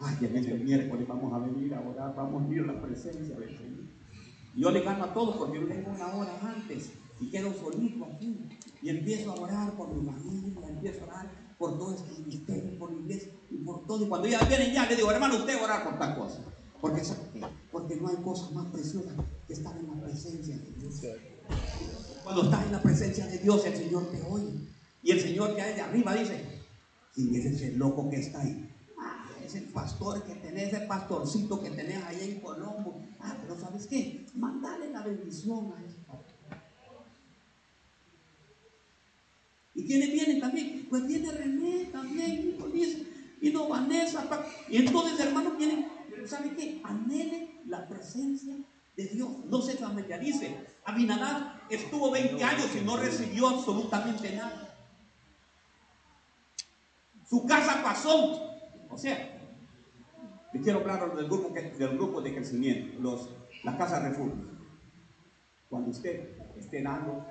[0.00, 3.36] Ay, viene el miércoles, vamos a venir a orar, vamos a ir a la presencia
[3.36, 3.84] del Señor.
[4.54, 8.48] Yo le gano a todos porque yo vengo una hora antes y quedo solito aquí.
[8.80, 12.92] Y empiezo a orar por mi familia, empiezo a orar por todo este ministerio, por
[12.92, 14.04] la iglesia y por todo.
[14.04, 16.40] Y cuando ya vienen ya, le digo, hermano, usted va a orar por tal cosa.
[16.80, 17.02] Porque,
[17.72, 19.10] porque no hay cosa más preciosa
[19.48, 21.02] que estar en la presencia de Dios.
[22.22, 24.52] Cuando estás en la presencia de Dios, el Señor te oye.
[25.02, 26.44] Y el Señor que hay de arriba dice,
[27.14, 28.67] ¿quién es ese loco que está ahí?
[29.48, 33.00] Es el pastor que tenés, ese pastorcito que tenés ahí en Colombo.
[33.18, 34.26] Ah, pero ¿sabes qué?
[34.34, 36.36] Mandale la bendición a ese pastor.
[39.74, 40.86] ¿Y quiénes vienen también?
[40.90, 42.58] Pues viene René también,
[43.40, 44.28] y no Vanessa.
[44.68, 45.88] Y entonces, hermanos, vienen,
[46.26, 46.82] ¿sabe qué?
[46.84, 48.54] Anhele la presencia
[48.98, 49.30] de Dios.
[49.46, 50.58] No se familiarice.
[50.84, 54.76] Abinadab estuvo 20 años y no recibió absolutamente nada.
[57.30, 58.44] Su casa pasó.
[58.90, 59.37] O sea,
[60.52, 63.28] le quiero hablar del grupo, del grupo de crecimiento, los,
[63.64, 64.58] la casa refugio.
[65.68, 67.24] Cuando usted esté dando,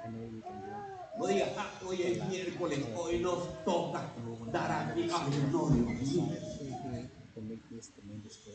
[1.18, 4.13] no diga, ah, hoy es miércoles, hoy nos toca
[4.51, 5.09] dar aquí.
[5.11, 6.20] Ay, no, Dios.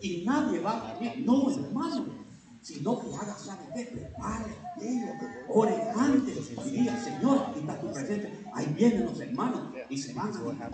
[0.00, 2.22] Y nadie va a venir, no, hermano
[2.62, 3.84] sino que haga, ¿sabe qué?
[3.86, 5.06] Prepare aquello,
[5.48, 8.30] ore antes y diga, Señor, aquí está tu presencia.
[8.54, 10.70] Ahí vienen los hermanos y se van a levantar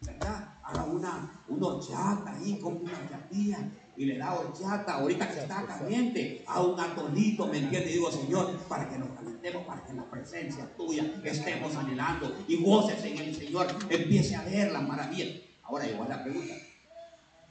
[0.00, 0.53] ¿verdad?
[0.64, 5.64] Haga una, una horchata ahí, con una chatilla y le da horchata, ahorita que está
[5.66, 7.90] caliente, a un atolito, ¿me entiende?
[7.90, 12.34] Y digo, Señor, para que nos calentemos, para que en la presencia tuya estemos anhelando
[12.48, 15.42] y voces en el Señor, empiece a ver las maravillas.
[15.62, 16.54] Ahora igual la pregunta,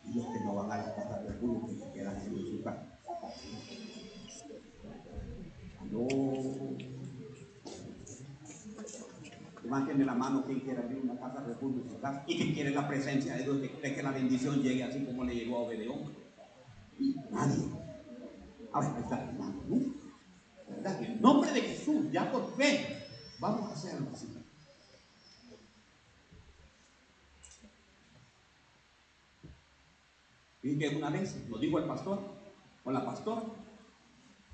[0.06, 2.64] y los que no van a la casa del público que se quedan en su
[2.64, 3.00] casa.
[5.92, 6.93] No.
[9.74, 11.82] Levanten la mano quien quiera abrir una casa de refugio
[12.28, 15.34] y que quiere la presencia de Dios, que que la bendición llegue así como le
[15.34, 16.14] llegó a Obedeón.
[17.32, 17.70] Nadie.
[18.72, 19.78] Ahora está la mano, ¿no?
[20.70, 21.02] ¿Verdad?
[21.02, 23.08] En nombre de Jesús, ya por fe,
[23.40, 24.28] vamos a hacerlo así.
[30.62, 32.20] Y que una vez nos dijo el pastor
[32.84, 33.42] o la pastora,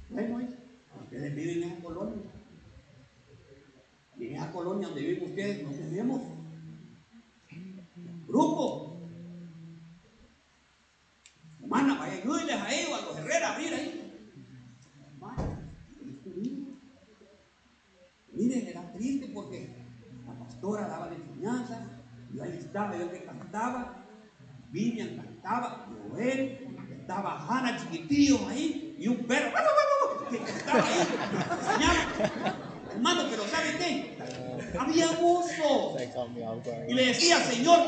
[0.09, 0.47] bueno,
[1.03, 2.39] ustedes viven en esa colonia.
[4.20, 6.22] Y en esa colonia donde viven ustedes no tenemos
[8.28, 8.97] grupo.
[11.61, 14.05] Hermana, vaya, ayúdenles a ellos, a los herreras, abrir ahí.
[18.34, 19.70] Miren, era triste porque
[20.26, 21.88] la pastora daba la enseñanza,
[22.34, 24.05] yo ahí estaba, yo que cantaba,
[24.72, 26.59] Vivian cantaba, Joel,
[26.91, 29.51] estaba Hanna chiquitillo ahí y un perro
[30.30, 32.68] que estaba ahí.
[33.00, 34.18] Hermano, pero ¿sabe qué?
[34.78, 35.95] Había gozo.
[36.86, 37.80] Y le decía, Señor,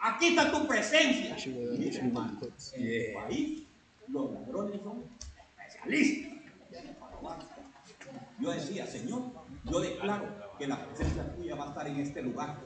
[0.00, 1.36] aquí está tu presencia.
[1.46, 2.38] Mire, hermano,
[2.72, 3.62] en el país
[4.08, 5.04] los ladrones son
[5.58, 6.32] especialistas.
[8.38, 9.22] Yo decía, Señor,
[9.70, 12.56] yo declaro que la presencia tuya va a estar en este lugar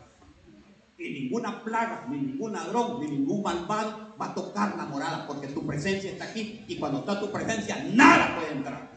[0.96, 5.48] y ninguna plaga, ni ningún ladrón, ni ningún malvado va a tocar la morada, porque
[5.48, 8.95] tu presencia está aquí y cuando está tu presencia, nada puede entrar.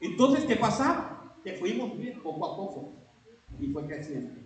[0.00, 1.34] Entonces, ¿qué pasaba?
[1.42, 2.92] Que fuimos bien poco a poco
[3.58, 4.40] y fue creciendo,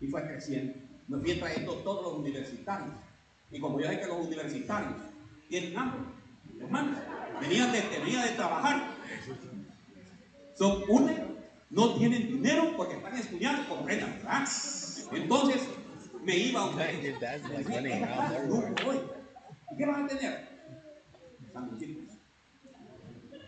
[0.00, 0.74] y fue creciendo.
[1.08, 2.94] Nos fui trayendo todos los universitarios.
[3.50, 4.94] Y como yo sé que los universitarios
[5.48, 6.00] tienen hambre,
[6.60, 6.98] hermanos,
[7.40, 8.94] venían de, venían de trabajar.
[10.54, 11.30] Son una
[11.70, 14.44] no tienen dinero porque están estudiando, comprendan, ¿verdad?
[15.12, 15.68] Entonces
[16.22, 16.80] me iba a un
[19.72, 20.48] ¿Y qué van a tener?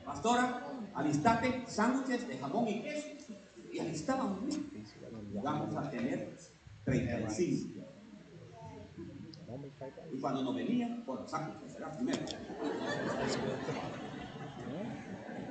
[0.05, 3.09] Pastora, alistate sándwiches de jamón y queso.
[3.73, 4.37] Y alistaban
[5.43, 6.37] Vamos a tener
[6.85, 7.81] 35.
[10.13, 12.23] Y cuando nos venían, por los sándwiches, será primero.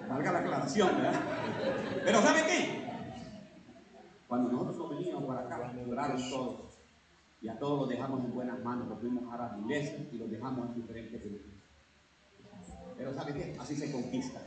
[0.08, 1.22] Valga la aclaración, ¿verdad?
[2.04, 2.82] Pero ¿sabe qué?
[4.28, 6.62] Cuando nosotros nos veníamos para acá, lloraron todos.
[7.42, 10.30] Y a todos los dejamos en buenas manos, los fuimos a la iglesia y los
[10.30, 11.52] dejamos en diferentes grupos.
[12.98, 13.56] Pero ¿sabe qué?
[13.60, 14.42] Así se conquista.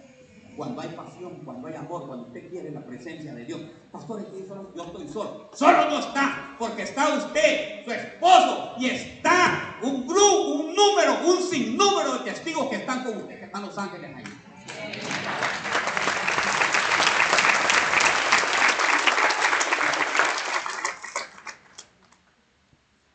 [0.57, 3.61] Cuando hay pasión, cuando hay amor, cuando usted quiere la presencia de Dios.
[3.91, 5.51] Pastor, estoy solo, yo estoy solo.
[5.53, 11.43] Solo no está, porque está usted, su esposo, y está un grupo, un número, un
[11.43, 14.25] sinnúmero de testigos que están con usted, que están los ángeles ahí.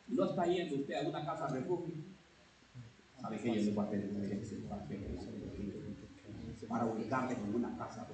[0.08, 1.94] No está yendo usted a una casa refugio.
[3.20, 4.10] Sabe que yo le voy a tener
[6.80, 8.06] para ubicarle en una casa.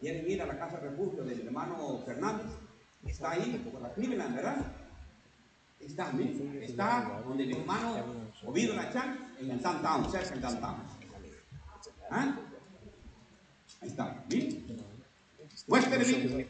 [0.00, 2.46] ¿Quieren ir a la casa refugio del hermano Fernández?
[3.04, 4.56] Está ahí, por la Cleveland, ¿verdad?
[5.80, 6.12] Está,
[6.62, 7.96] está donde mi hermano
[8.44, 10.76] Ovidio Lachán, en el downtown, cerca del downtown.
[12.10, 12.38] ¿Ah?
[13.80, 14.64] Ahí está, ¿bien?
[15.66, 16.46] Westerville.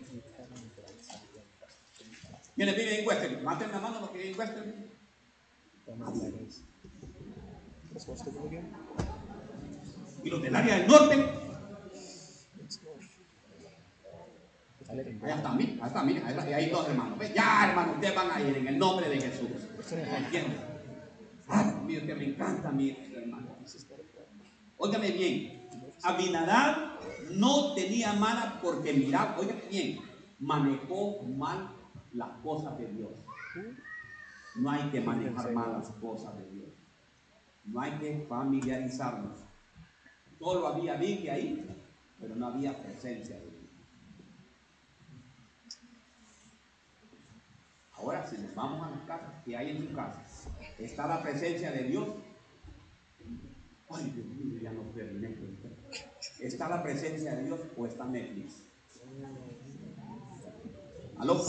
[2.57, 3.43] ¿Quiénes viven en Westerville?
[3.43, 4.41] Maten la mano los que viven
[5.89, 6.74] en
[10.25, 11.15] Y los del área del norte.
[14.89, 17.19] Allá está, mira, ahí está, mira, ahí, ahí dos hermanos.
[17.35, 19.49] Ya, hermanos, ustedes van a ir en el nombre de Jesús.
[19.93, 20.59] ¿Entienden?
[21.49, 23.49] Ah, mío, que me encanta mi hermano.
[24.77, 25.69] Óigame bien,
[26.03, 26.99] Abinadab
[27.33, 30.01] no tenía mala porque miraba, óigame bien,
[30.41, 31.71] manejó mal
[32.13, 33.11] las cosas de Dios.
[34.57, 36.74] No hay que manejar mal las cosas de Dios.
[37.67, 39.39] No hay que familiarizarnos.
[40.39, 41.67] Solo había Biblia ahí,
[42.21, 43.55] pero no había presencia de Dios.
[47.97, 50.23] Ahora, si nos vamos a las casas, ¿qué hay en su casa?
[50.79, 52.09] ¿Está la presencia de Dios?
[53.89, 55.35] Ay, Dios mío, ya no terminé.
[56.41, 58.65] ¿Está la presencia de Dios o está Netflix?
[61.19, 61.43] ¿Aló?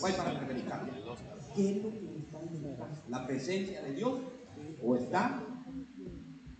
[0.00, 0.88] Voy para americana.
[1.54, 3.10] ¿Qué es lo que está en?
[3.10, 4.20] ¿La presencia de Dios
[4.82, 5.42] o está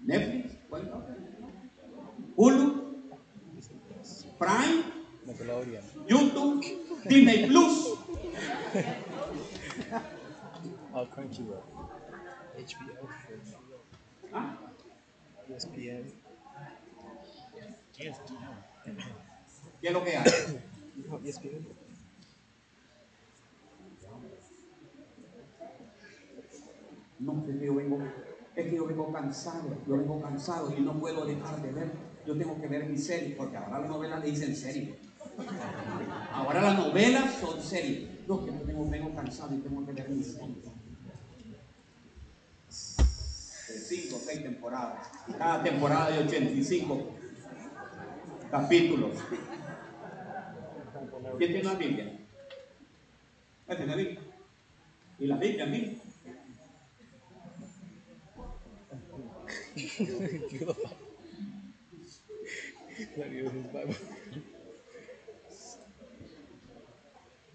[0.05, 0.57] Netflix?
[0.69, 1.07] ¿Cuál está?
[2.37, 2.89] Hulu,
[4.39, 4.99] Prime.
[6.09, 6.65] YouTube,
[7.05, 7.99] Disney Plus.
[10.95, 11.63] Oh, Crunchyroll.
[12.57, 13.09] HBO.
[14.33, 14.57] ¿Ah?
[15.49, 16.13] ESPN.
[17.97, 18.09] ¿Qué
[19.83, 20.25] es lo que hay?
[21.25, 21.88] ESPN.
[27.21, 27.99] No, es que yo vengo,
[28.55, 31.91] es que yo vengo cansado, yo vengo cansado y no puedo dejar de ver.
[32.27, 34.95] Yo tengo que ver mi serie, porque ahora las novelas le dicen serie.
[36.33, 38.09] Ahora las novelas son series.
[38.29, 40.57] No, que yo vengo, vengo cansado y tengo que ver mi serie.
[43.69, 45.09] De cinco o seis temporadas.
[45.37, 47.15] Cada temporada de 85
[48.51, 49.17] capítulos.
[51.39, 52.19] ¿Quién tiene la Biblia?
[53.67, 54.21] ¿Quién tiene la Biblia?
[55.19, 56.08] ¿Y la Biblia, mira?
[59.79, 59.95] Use
[63.53, 63.95] his Bible.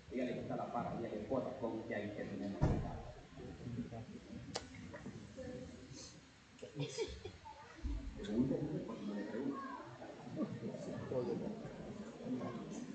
[0.09, 2.51] Dígale que está la para, dígale corta con que hay que tener.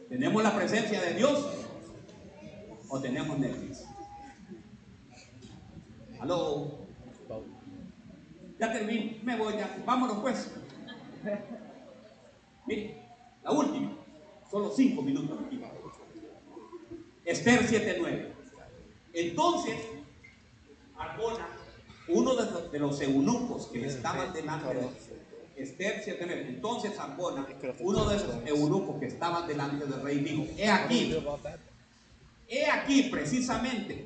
[0.09, 1.47] ¿Tenemos la presencia de Dios
[2.89, 3.85] o tenemos Netflix?
[8.59, 10.51] Ya terminé, me voy ya, vámonos pues.
[12.67, 13.03] Mire,
[13.43, 13.93] la última,
[14.51, 15.61] solo cinco minutos aquí.
[17.25, 18.33] Esther 7.9.
[19.13, 19.77] Entonces,
[20.97, 21.47] Arbona,
[22.09, 24.89] uno de los, de los eunucos que estaban delante de
[25.59, 26.49] Esther 7.9.
[26.49, 27.47] Entonces Arbona,
[27.81, 31.17] uno de los eunucos que estaban delante del rey, dijo, he aquí,
[32.49, 34.05] he aquí precisamente,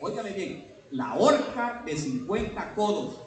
[0.00, 3.20] óigame bien, la horca de 50 codos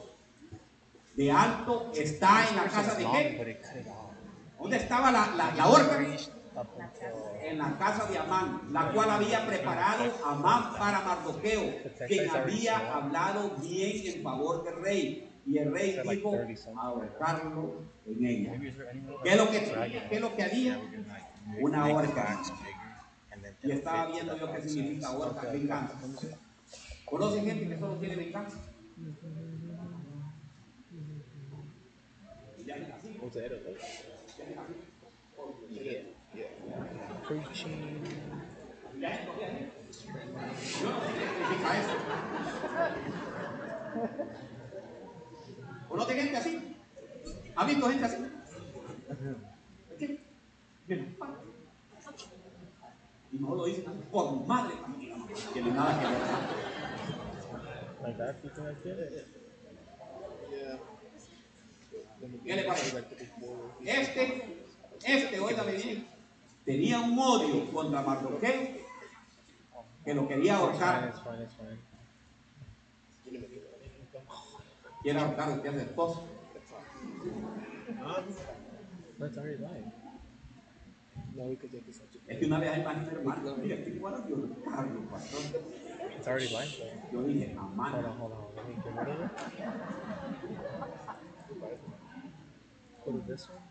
[1.15, 3.59] de alto está en la casa de qué?
[4.59, 6.05] ¿Dónde estaba la, la, la horca?
[7.43, 11.75] En la casa de Amán, la cual había preparado Amán para Mardoqueo,
[12.07, 15.31] quien había hablado bien en favor del rey.
[15.45, 16.33] Y el rey dijo
[16.77, 18.53] ahorcarlo en ella.
[19.23, 19.59] ¿Qué es lo que,
[20.09, 20.81] qué es lo que había?
[21.59, 22.41] Una horca.
[23.61, 25.93] Y estaba viendo yo qué significa horca, venganza.
[27.05, 28.57] ¿Conoce gente que solo tiene venganza?
[32.57, 33.19] Y ya es así,
[38.99, 39.21] ya es.
[40.81, 41.95] Yo no sé qué significa eso.
[45.87, 46.75] ¿Conoce gente así?
[47.55, 48.17] ¿Ha visto gente así?
[49.99, 50.19] ¿Qué?
[50.87, 51.17] Bien.
[53.31, 54.73] Y no lo dicen por madre
[55.35, 56.84] no tiene nada que ver.
[58.05, 58.35] Like.
[63.83, 64.65] Este,
[65.03, 66.07] este, óigame bien,
[66.63, 68.85] tenía un odio contra Mardoqueo
[70.03, 71.13] que lo quería ahorcar.
[75.01, 76.27] Quiere ahorcar a esposo.
[77.97, 78.15] No.
[82.27, 85.41] Es que una vez hay más hermano, mira, estoy igual a Dios, Carlos, pastor.
[86.17, 87.11] It's already though.
[87.11, 87.93] Yo dije, Hold amán.
[88.05, 88.55] on, hold on.
[88.55, 89.31] Let me get rid of it.
[93.05, 93.61] Go to this one.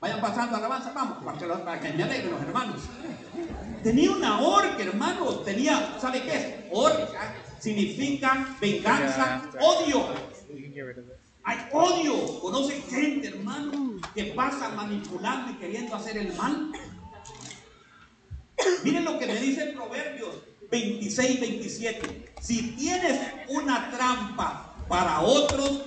[0.00, 2.80] Vayan pasando alabanza, vamos, para que, los- para que me alegren los hermanos.
[3.82, 5.44] Tenía una orca, hermanos.
[5.44, 6.54] Tenía, ¿sabe qué es?
[6.72, 10.08] Orca significa venganza, odio.
[11.44, 12.40] Hay odio.
[12.40, 16.72] ¿Conoce gente, hermano, que pasa manipulando y queriendo hacer el mal?
[18.82, 20.36] Miren lo que me dice Proverbios
[20.70, 22.32] 26, 27.
[22.40, 25.82] Si tienes una trampa para otros,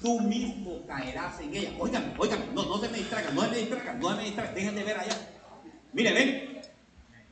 [0.00, 1.72] tú mismo caerás en ella.
[1.78, 4.54] Oigan, oigan, no, no se me distraigan, no se me distraigan, no se me distraigan,
[4.54, 5.30] dejen de ver allá.
[5.92, 6.60] Mire, ven.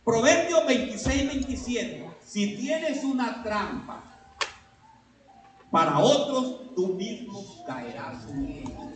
[0.04, 2.10] Proverbios 26, 27.
[2.24, 4.02] Si tienes una trampa
[5.70, 8.90] para otros, tú mismo caerás en ella.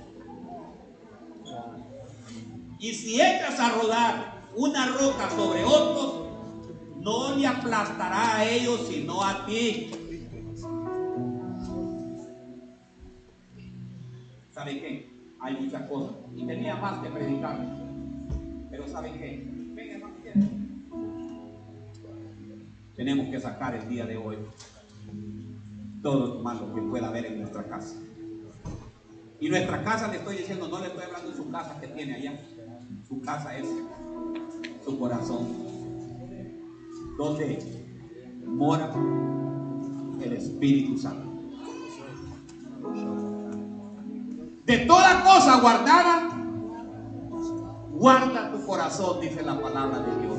[2.78, 6.26] Y si echas a rodar una roca sobre otros,
[7.00, 9.90] no le aplastará a ellos sino a ti.
[14.50, 15.08] ¿Saben qué?
[15.40, 16.16] Hay muchas cosas.
[16.34, 17.64] Y tenía más que predicar.
[18.70, 19.58] Pero ¿saben qué?
[22.96, 24.36] Tenemos que sacar el día de hoy
[26.02, 27.94] todo lo malo que pueda haber en nuestra casa.
[29.38, 32.14] Y nuestra casa, le estoy diciendo, no le estoy hablando de su casa que tiene
[32.14, 32.40] allá.
[33.06, 33.68] Su casa es
[34.88, 35.46] su corazón.
[37.18, 37.58] Donde
[38.46, 38.92] mora
[40.20, 41.28] el Espíritu Santo.
[44.64, 46.30] De toda cosa guardada,
[47.92, 50.37] guarda tu corazón, dice la palabra de Dios.